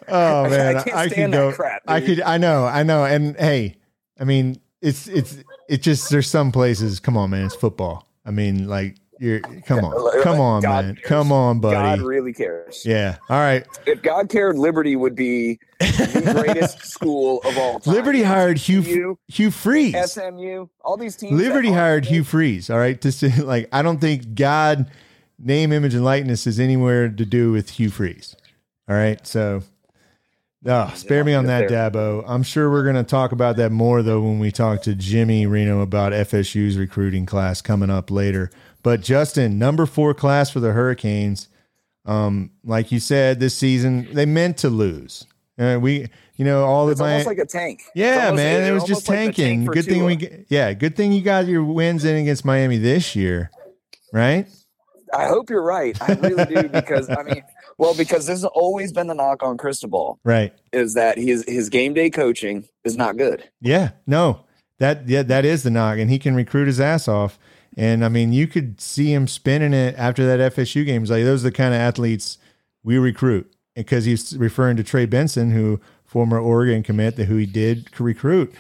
oh 0.08 0.48
man, 0.48 0.76
I 0.76 0.82
can't 0.82 0.96
I, 0.96 1.08
stand 1.08 1.32
go. 1.32 1.48
that 1.48 1.56
crap. 1.56 1.82
I 1.88 2.00
could. 2.00 2.22
I 2.22 2.38
know. 2.38 2.64
I 2.66 2.84
know. 2.84 3.04
And 3.04 3.36
hey, 3.36 3.76
I 4.18 4.24
mean, 4.24 4.60
it's 4.80 5.08
it's 5.08 5.36
it 5.68 5.82
just 5.82 6.08
there's 6.08 6.28
some 6.28 6.52
places. 6.52 7.00
Come 7.00 7.16
on, 7.16 7.30
man, 7.30 7.46
it's 7.46 7.56
football. 7.56 8.08
I 8.24 8.30
mean, 8.30 8.68
like 8.68 8.96
You're 9.20 9.40
come 9.40 9.84
on, 9.84 10.22
come 10.22 10.40
on, 10.40 10.62
God 10.62 10.84
man, 10.86 10.94
cares. 10.94 11.06
come 11.06 11.30
on, 11.30 11.60
buddy. 11.60 11.74
God 11.74 12.00
really 12.00 12.32
cares. 12.32 12.86
Yeah. 12.86 13.18
All 13.28 13.38
right. 13.38 13.66
If 13.84 14.00
God 14.00 14.30
cared, 14.30 14.56
Liberty 14.56 14.96
would 14.96 15.14
be 15.14 15.60
the 15.78 16.32
greatest 16.42 16.86
school 16.86 17.42
of 17.44 17.58
all 17.58 17.80
time. 17.80 17.92
Liberty 17.92 18.22
hired 18.22 18.56
Hugh 18.56 18.82
SMU, 18.82 19.16
Hugh 19.28 19.50
Freeze. 19.50 20.12
SMU, 20.12 20.68
all 20.82 20.96
these 20.96 21.16
teams. 21.16 21.38
Liberty 21.38 21.70
hired 21.70 22.06
Hugh 22.06 22.24
Freeze. 22.24 22.70
All 22.70 22.78
right. 22.78 22.98
To 23.02 23.12
say 23.12 23.36
like, 23.42 23.68
I 23.72 23.82
don't 23.82 24.00
think 24.00 24.34
God, 24.34 24.90
name, 25.38 25.70
image, 25.70 25.92
and 25.92 26.04
likeness 26.04 26.46
is 26.46 26.58
anywhere 26.58 27.10
to 27.10 27.26
do 27.26 27.52
with 27.52 27.68
Hugh 27.68 27.90
Freeze. 27.90 28.34
All 28.88 28.96
right. 28.96 29.26
So, 29.26 29.60
oh, 29.62 29.66
no, 30.62 30.90
spare 30.94 31.24
me 31.24 31.34
on 31.34 31.44
that, 31.44 31.68
Dabo. 31.68 32.24
I'm 32.26 32.42
sure 32.42 32.70
we're 32.70 32.84
going 32.84 32.96
to 32.96 33.02
talk 33.02 33.32
about 33.32 33.56
that 33.56 33.70
more 33.70 34.02
though 34.02 34.22
when 34.22 34.38
we 34.38 34.50
talk 34.50 34.80
to 34.84 34.94
Jimmy 34.94 35.44
Reno 35.44 35.80
about 35.80 36.12
FSU's 36.14 36.78
recruiting 36.78 37.26
class 37.26 37.60
coming 37.60 37.90
up 37.90 38.10
later. 38.10 38.50
But 38.82 39.00
Justin, 39.02 39.58
number 39.58 39.86
four 39.86 40.14
class 40.14 40.50
for 40.50 40.60
the 40.60 40.72
Hurricanes. 40.72 41.48
Um, 42.06 42.50
like 42.64 42.90
you 42.90 42.98
said, 43.00 43.40
this 43.40 43.54
season 43.56 44.08
they 44.12 44.26
meant 44.26 44.56
to 44.58 44.70
lose. 44.70 45.26
Uh, 45.58 45.78
we, 45.80 46.06
you 46.36 46.44
know, 46.46 46.64
all 46.64 46.88
It's 46.88 46.98
the 47.00 47.04
almost 47.04 47.26
like 47.26 47.38
a 47.38 47.44
tank. 47.44 47.82
Yeah, 47.94 48.26
almost- 48.26 48.36
man, 48.36 48.64
it 48.64 48.72
was 48.72 48.84
just 48.84 49.06
almost 49.08 49.26
like 49.26 49.36
tanking. 49.36 49.60
tank 49.66 49.74
good 49.74 49.84
thing 49.84 50.04
we, 50.04 50.16
get, 50.16 50.46
yeah, 50.48 50.72
good 50.72 50.96
thing 50.96 51.12
you 51.12 51.20
got 51.20 51.46
your 51.46 51.62
wins 51.62 52.04
in 52.06 52.16
against 52.16 52.44
Miami 52.46 52.78
this 52.78 53.14
year, 53.14 53.50
right? 54.14 54.48
I 55.12 55.26
hope 55.26 55.50
you're 55.50 55.62
right. 55.62 56.00
I 56.00 56.14
really 56.14 56.44
do 56.46 56.68
because 56.68 57.10
I 57.10 57.22
mean, 57.24 57.42
well, 57.76 57.94
because 57.94 58.26
this 58.26 58.40
has 58.40 58.44
always 58.44 58.92
been 58.92 59.06
the 59.08 59.14
knock 59.14 59.42
on 59.42 59.58
Cristobal 59.58 60.18
Right. 60.24 60.54
is 60.72 60.94
that 60.94 61.18
his 61.18 61.44
his 61.46 61.68
game 61.68 61.92
day 61.94 62.08
coaching 62.10 62.64
is 62.84 62.96
not 62.96 63.16
good. 63.18 63.44
Yeah. 63.60 63.90
No, 64.06 64.46
that 64.78 65.06
yeah, 65.08 65.22
that 65.24 65.44
is 65.44 65.64
the 65.64 65.70
knock, 65.70 65.98
and 65.98 66.08
he 66.10 66.18
can 66.18 66.34
recruit 66.34 66.66
his 66.66 66.80
ass 66.80 67.08
off. 67.08 67.38
And 67.76 68.04
I 68.04 68.08
mean, 68.08 68.32
you 68.32 68.46
could 68.46 68.80
see 68.80 69.12
him 69.12 69.26
spinning 69.26 69.72
it 69.72 69.94
after 69.96 70.26
that 70.26 70.54
FSU 70.54 70.84
game. 70.84 71.02
He's 71.02 71.10
like, 71.10 71.24
those 71.24 71.44
are 71.44 71.50
the 71.50 71.56
kind 71.56 71.74
of 71.74 71.80
athletes 71.80 72.38
we 72.82 72.98
recruit, 72.98 73.52
because 73.74 74.04
he's 74.04 74.36
referring 74.36 74.76
to 74.76 74.84
Trey 74.84 75.06
Benson, 75.06 75.52
who 75.52 75.80
former 76.04 76.38
Oregon 76.38 76.82
commit, 76.82 77.16
that 77.16 77.26
who 77.26 77.36
he 77.36 77.46
did 77.46 77.88
recruit. 78.00 78.52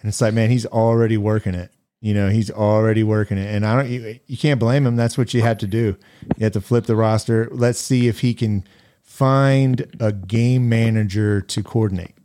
And 0.00 0.08
it's 0.08 0.20
like, 0.20 0.34
man, 0.34 0.50
he's 0.50 0.66
already 0.66 1.16
working 1.16 1.54
it. 1.54 1.70
You 2.00 2.14
know, 2.14 2.30
he's 2.30 2.50
already 2.50 3.04
working 3.04 3.38
it, 3.38 3.54
and 3.54 3.64
I 3.64 3.76
don't. 3.76 3.88
You, 3.88 4.18
you 4.26 4.36
can't 4.36 4.58
blame 4.58 4.84
him. 4.84 4.96
That's 4.96 5.16
what 5.16 5.32
you 5.34 5.42
have 5.42 5.58
to 5.58 5.68
do. 5.68 5.96
You 6.36 6.42
have 6.44 6.52
to 6.54 6.60
flip 6.60 6.86
the 6.86 6.96
roster. 6.96 7.48
Let's 7.52 7.78
see 7.78 8.08
if 8.08 8.20
he 8.20 8.34
can 8.34 8.64
find 9.02 9.86
a 10.00 10.10
game 10.10 10.68
manager 10.68 11.40
to 11.40 11.62
coordinate. 11.62 12.16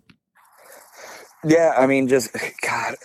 Yeah, 1.45 1.75
I 1.77 1.85
mean, 1.85 2.07
just 2.07 2.35
God, 2.63 2.95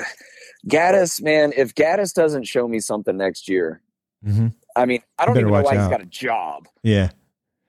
Gattis, 0.69 1.21
man. 1.23 1.53
If 1.57 1.75
Gattis 1.75 2.15
doesn't 2.15 2.45
show 2.45 2.69
me 2.69 2.81
something 2.81 3.17
next 3.17 3.49
year, 3.49 3.81
Mm-hmm. 4.25 4.49
I 4.77 4.87
mean, 4.87 5.03
I 5.19 5.27
don't 5.27 5.37
even 5.37 5.51
know 5.51 5.61
why 5.63 5.75
out. 5.75 5.81
he's 5.81 5.89
got 5.89 6.01
a 6.01 6.05
job. 6.07 6.69
Yeah. 6.85 7.11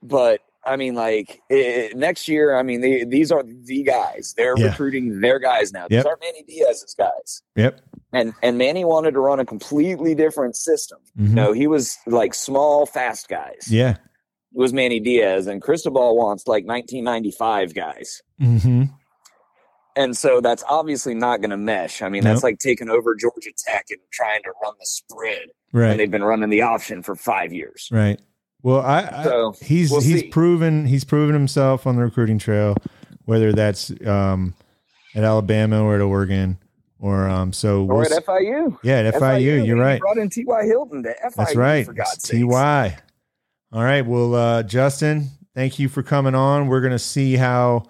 But 0.04 0.40
I 0.64 0.76
mean, 0.76 0.94
like 0.94 1.40
eh, 1.50 1.88
next 1.96 2.28
year, 2.28 2.56
I 2.56 2.62
mean, 2.62 2.80
they, 2.80 3.02
these 3.02 3.32
are 3.32 3.42
the 3.42 3.82
guys. 3.82 4.34
They're 4.36 4.54
Yeah. 4.56 4.66
recruiting 4.66 5.20
their 5.20 5.40
guys 5.40 5.72
now. 5.72 5.88
These 5.88 6.04
aren't 6.04 6.20
Manny 6.20 6.44
Diaz's 6.44 6.94
guys. 6.96 7.42
Yep. 7.56 7.80
And 8.12 8.34
and 8.40 8.56
Manny 8.56 8.84
wanted 8.84 9.14
to 9.14 9.20
run 9.20 9.40
a 9.40 9.44
completely 9.44 10.14
different 10.14 10.54
system. 10.54 11.00
Mhm. 11.18 11.30
No, 11.30 11.52
he 11.52 11.66
was 11.66 11.98
like 12.06 12.34
small, 12.34 12.86
fast 12.86 13.28
guys. 13.28 13.66
Yeah. 13.68 13.90
It 13.96 14.58
was 14.58 14.72
Manny 14.72 15.00
Diaz, 15.00 15.48
and 15.48 15.60
Cristobal 15.60 16.16
wants 16.16 16.46
like 16.46 16.64
1995 16.64 17.74
guys. 17.74 18.22
Mm-hmm. 18.40 18.84
And 19.96 20.16
so 20.16 20.40
that's 20.40 20.64
obviously 20.68 21.14
not 21.14 21.40
going 21.40 21.50
to 21.50 21.56
mesh. 21.56 22.02
I 22.02 22.08
mean, 22.08 22.24
Nope. 22.24 22.32
that's 22.34 22.42
like 22.42 22.58
taking 22.58 22.88
over 22.88 23.14
Georgia 23.14 23.50
Tech 23.56 23.86
and 23.90 24.00
trying 24.12 24.42
to 24.42 24.50
run 24.62 24.74
the 24.80 24.86
spread, 24.86 25.42
and 25.42 25.50
Right. 25.72 25.96
they've 25.96 26.10
been 26.10 26.24
running 26.24 26.50
the 26.50 26.62
option 26.62 27.02
for 27.02 27.14
five 27.14 27.52
years. 27.52 27.88
Right. 27.92 28.20
Well, 28.62 28.80
I, 28.80 29.08
I 29.12 29.24
So, 29.24 29.54
he's 29.62 29.90
we'll 29.90 30.00
he's 30.00 30.20
see. 30.22 30.28
proven 30.28 30.86
he's 30.86 31.04
proven 31.04 31.34
himself 31.34 31.86
on 31.86 31.96
the 31.96 32.02
recruiting 32.02 32.38
trail, 32.38 32.76
whether 33.26 33.52
that's 33.52 33.92
um, 34.06 34.54
at 35.14 35.22
Alabama 35.22 35.82
or 35.84 35.94
at 35.96 36.00
Oregon 36.00 36.58
or 36.98 37.28
um. 37.28 37.52
So 37.52 37.82
Or 37.82 37.98
we'll 37.98 38.02
at 38.14 38.24
FIU. 38.24 38.78
yeah, 38.82 39.00
at 39.00 39.14
FIU, 39.14 39.64
you're 39.66 39.76
right. 39.78 40.00
Brought 40.00 40.16
in 40.18 40.28
T.Y. 40.30 40.64
Hilton 40.64 41.02
to 41.04 41.10
FIU. 41.24 41.34
That's 41.36 41.54
right. 41.56 41.84
For 41.86 41.92
God's 41.92 42.26
Ty. 42.28 42.98
All 43.72 43.82
right. 43.84 44.04
Well, 44.06 44.34
uh, 44.34 44.62
Justin, 44.62 45.28
thank 45.54 45.78
you 45.78 45.88
for 45.88 46.02
coming 46.02 46.34
on. 46.34 46.66
We're 46.68 46.80
gonna 46.80 46.98
see 46.98 47.36
how 47.36 47.84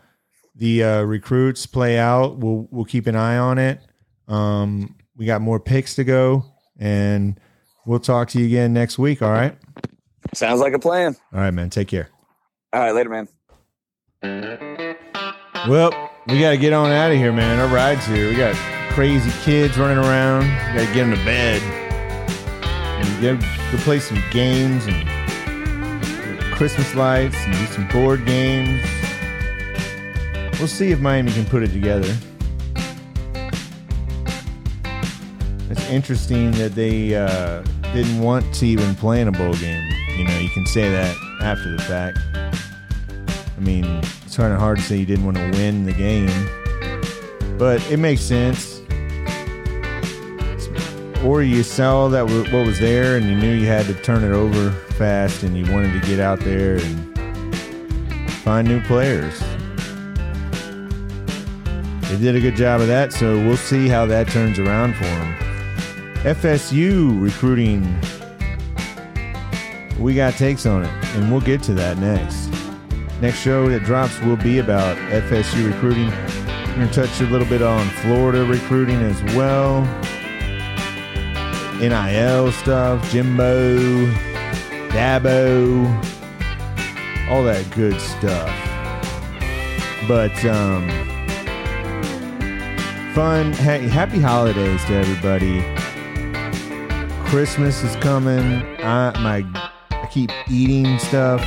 the 0.55 0.85
uh, 0.85 1.03
recruits 1.03 1.67
play 1.67 1.99
out. 1.99 2.39
We'll 2.39 2.69
we'll 2.71 2.85
keep 2.85 3.07
an 3.07 3.17
eye 3.17 3.37
on 3.37 3.59
it. 3.59 3.81
Um, 4.29 4.97
we 5.17 5.27
got 5.27 5.41
more 5.41 5.61
picks 5.61 5.95
to 5.97 6.05
go, 6.05 6.45
and 6.79 7.39
we'll 7.87 8.01
talk 8.01 8.29
to 8.31 8.39
you 8.39 8.47
again 8.47 8.73
next 8.73 8.99
week. 8.99 9.23
All 9.23 9.31
right. 9.31 9.57
Sounds 10.33 10.61
like 10.61 10.73
a 10.73 10.79
plan. 10.79 11.17
All 11.33 11.41
right, 11.41 11.51
man. 11.53 11.71
Take 11.71 11.89
care. 11.89 12.09
All 12.73 12.81
right, 12.81 12.95
later, 12.95 13.11
man. 13.11 13.29
Well, 15.69 16.11
we 16.27 16.41
got 16.41 16.51
to 16.51 16.57
get 16.57 16.73
on 16.73 16.91
out 16.91 17.11
of 17.11 17.19
here, 17.19 17.33
man. 17.33 17.61
Our 17.61 17.69
ride's 17.69 18.07
here. 18.07 18.29
We 18.29 18.37
got 18.37 18.55
crazy 18.93 19.31
kids 19.43 19.77
running 19.79 19.99
around. 19.99 20.43
Got 20.75 20.87
to 20.87 20.95
get 20.95 21.05
them 21.05 21.11
to 21.11 21.25
bed. 21.25 21.63
And 22.63 23.21
get, 23.21 23.41
go 23.71 23.79
play 23.85 24.01
some 24.01 24.23
games 24.31 24.87
and 24.87 25.07
Christmas 26.55 26.95
lights 26.95 27.37
and 27.37 27.53
do 27.53 27.67
some 27.67 27.87
board 27.89 28.25
games. 28.25 28.83
We'll 30.59 30.69
see 30.69 30.93
if 30.93 31.01
Miami 31.01 31.33
can 31.33 31.45
put 31.45 31.63
it 31.63 31.73
together. 31.73 32.17
It's 35.69 35.91
interesting 35.91 36.53
that 36.53 36.75
they 36.75 37.15
uh, 37.15 37.63
didn't 37.93 38.21
want 38.21 38.55
to 38.55 38.67
even 38.67 38.95
play 38.95 39.21
in 39.21 39.29
a 39.29 39.33
bowl 39.33 39.55
game. 39.55 39.91
You 40.17 40.25
know, 40.25 40.39
you 40.39 40.49
can 40.49 40.65
say 40.67 40.91
that 40.91 41.15
after 41.43 41.77
the 41.77 41.83
fact. 41.83 42.19
I 42.35 43.61
mean, 43.61 43.85
it's 44.25 44.37
kind 44.37 44.53
of 44.53 44.59
hard 44.59 44.79
to 44.79 44.83
say 44.83 44.97
you 44.97 45.07
didn't 45.07 45.25
want 45.25 45.37
to 45.37 45.51
win 45.59 45.85
the 45.85 45.93
game, 45.93 46.31
but 47.59 47.85
it 47.91 47.99
makes 47.99 48.23
sense. 48.23 48.81
Or 51.23 51.43
you 51.43 51.63
saw 51.63 52.09
that 52.09 52.25
what 52.25 52.67
was 52.67 52.79
there, 52.79 53.17
and 53.17 53.27
you 53.27 53.35
knew 53.37 53.53
you 53.53 53.67
had 53.67 53.87
to 53.87 53.95
turn 53.95 54.25
it 54.25 54.33
over 54.33 54.71
fast, 54.95 55.43
and 55.43 55.57
you 55.57 55.71
wanted 55.73 56.01
to 56.01 56.09
get 56.09 56.21
out 56.21 56.41
there 56.41 56.77
and 56.77 57.19
find 58.45 58.67
new 58.67 58.81
players. 58.83 59.43
They 62.15 62.21
did 62.21 62.37
a 62.37 62.41
good 62.41 62.55
job 62.55 62.81
of 62.81 62.87
that, 62.87 63.13
so 63.13 63.37
we'll 63.39 63.57
see 63.57 63.89
how 63.89 64.07
that 64.07 64.29
turns 64.29 64.61
around 64.61 64.95
for 64.95 65.03
them. 65.03 65.35
FSU 66.23 67.21
recruiting, 67.21 67.83
we 69.99 70.15
got 70.15 70.35
takes 70.35 70.65
on 70.65 70.85
it, 70.85 70.91
and 71.17 71.33
we'll 71.33 71.41
get 71.41 71.61
to 71.65 71.75
that 71.75 71.99
next. 71.99 72.53
Next 73.21 73.41
show 73.41 73.69
that 73.69 73.83
drops 73.83 74.21
will 74.21 74.37
be 74.37 74.61
about 74.61 74.97
FSU 75.09 75.67
recruiting. 75.73 76.07
We're 76.07 76.77
going 76.77 76.89
to 76.89 76.95
touch 76.95 77.21
a 77.21 77.25
little 77.25 77.49
bit 77.49 77.63
on 77.63 77.85
Florida 77.89 78.45
recruiting 78.45 79.03
as 79.03 79.21
well. 79.35 79.83
NIL 81.81 82.53
stuff, 82.53 83.11
Jimbo, 83.11 84.07
Dabo, 84.91 85.85
all 87.29 87.43
that 87.43 87.69
good 87.75 88.01
stuff. 88.01 88.49
But, 90.07 90.45
um, 90.45 91.14
fun, 93.15 93.53
ha- 93.53 93.89
happy 93.89 94.21
holidays 94.21 94.85
to 94.87 94.95
everybody. 94.95 95.63
Christmas 97.29 97.83
is 97.83 97.97
coming. 97.97 98.63
I, 98.81 99.19
my, 99.21 99.45
I 99.91 100.07
keep 100.07 100.31
eating 100.51 100.99
stuff 100.99 101.43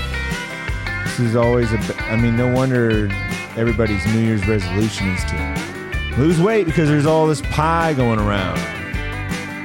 this 1.18 1.30
is 1.30 1.36
always 1.36 1.72
a. 1.74 1.80
I 2.12 2.16
mean, 2.16 2.36
no 2.38 2.54
wonder 2.54 3.10
everybody's 3.56 4.06
New 4.14 4.20
Year's 4.20 4.48
resolution 4.48 5.08
is 5.08 5.24
to 5.26 6.16
lose 6.20 6.40
weight 6.40 6.66
because 6.68 6.90
there's 6.90 7.08
all 7.08 7.26
this 7.26 7.42
pie 7.42 7.96
going 7.96 8.20
around, 8.20 8.60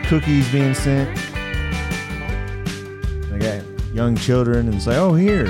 cookies 0.07 0.51
being 0.51 0.73
sent. 0.73 1.11
I 3.35 3.38
got 3.38 3.62
young 3.93 4.17
children, 4.17 4.67
and 4.67 4.75
it's 4.75 4.87
like, 4.87 4.97
oh, 4.97 5.12
here, 5.12 5.45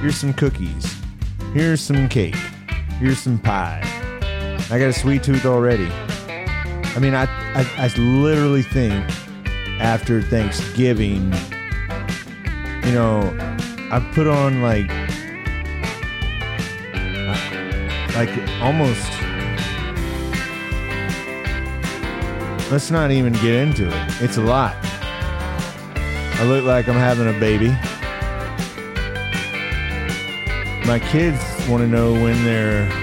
here's 0.00 0.16
some 0.16 0.32
cookies, 0.32 0.96
here's 1.52 1.82
some 1.82 2.08
cake, 2.08 2.36
here's 2.98 3.18
some 3.18 3.38
pie. 3.38 3.89
I 4.72 4.78
got 4.78 4.88
a 4.88 4.92
sweet 4.92 5.24
tooth 5.24 5.46
already. 5.46 5.88
I 5.90 6.98
mean, 7.00 7.12
I, 7.12 7.24
I, 7.54 7.68
I 7.76 7.88
literally 7.98 8.62
think 8.62 9.04
after 9.80 10.22
Thanksgiving, 10.22 11.32
you 12.84 12.92
know, 12.92 13.36
I 13.90 13.98
put 14.14 14.28
on 14.28 14.62
like 14.62 14.88
like 18.14 18.30
almost 18.60 19.10
let's 22.70 22.92
not 22.92 23.10
even 23.10 23.32
get 23.32 23.54
into 23.54 23.88
it. 23.88 24.22
It's 24.22 24.36
a 24.36 24.42
lot. 24.42 24.76
I 25.94 26.44
look 26.44 26.64
like 26.64 26.88
I'm 26.88 26.94
having 26.94 27.28
a 27.28 27.38
baby. 27.40 27.70
My 30.86 31.00
kids 31.00 31.40
want 31.68 31.82
to 31.82 31.88
know 31.88 32.12
when 32.12 32.44
their 32.44 32.99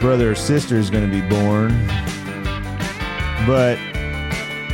brother 0.00 0.32
or 0.32 0.34
sister 0.34 0.76
is 0.76 0.90
going 0.90 1.08
to 1.08 1.10
be 1.10 1.26
born. 1.28 1.70
But 3.46 3.78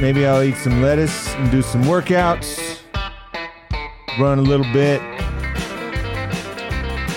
maybe 0.01 0.27
I'll 0.27 0.43
eat 0.43 0.57
some 0.57 0.83
lettuce 0.83 1.35
and 1.35 1.51
do 1.51 1.63
some 1.63 1.83
workouts 1.85 2.75
run 4.19 4.39
a 4.39 4.43
little 4.43 4.71
bit. 4.73 5.01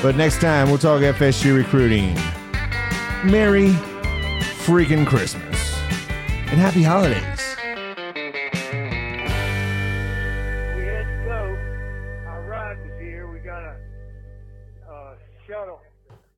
But 0.01 0.15
next 0.15 0.39
time, 0.39 0.69
we'll 0.69 0.77
talk 0.77 1.01
FSU 1.01 1.55
recruiting. 1.55 2.13
Merry 3.23 3.69
freaking 4.63 5.05
Christmas 5.05 5.77
and 6.49 6.59
happy 6.59 6.83
holidays. 6.83 7.36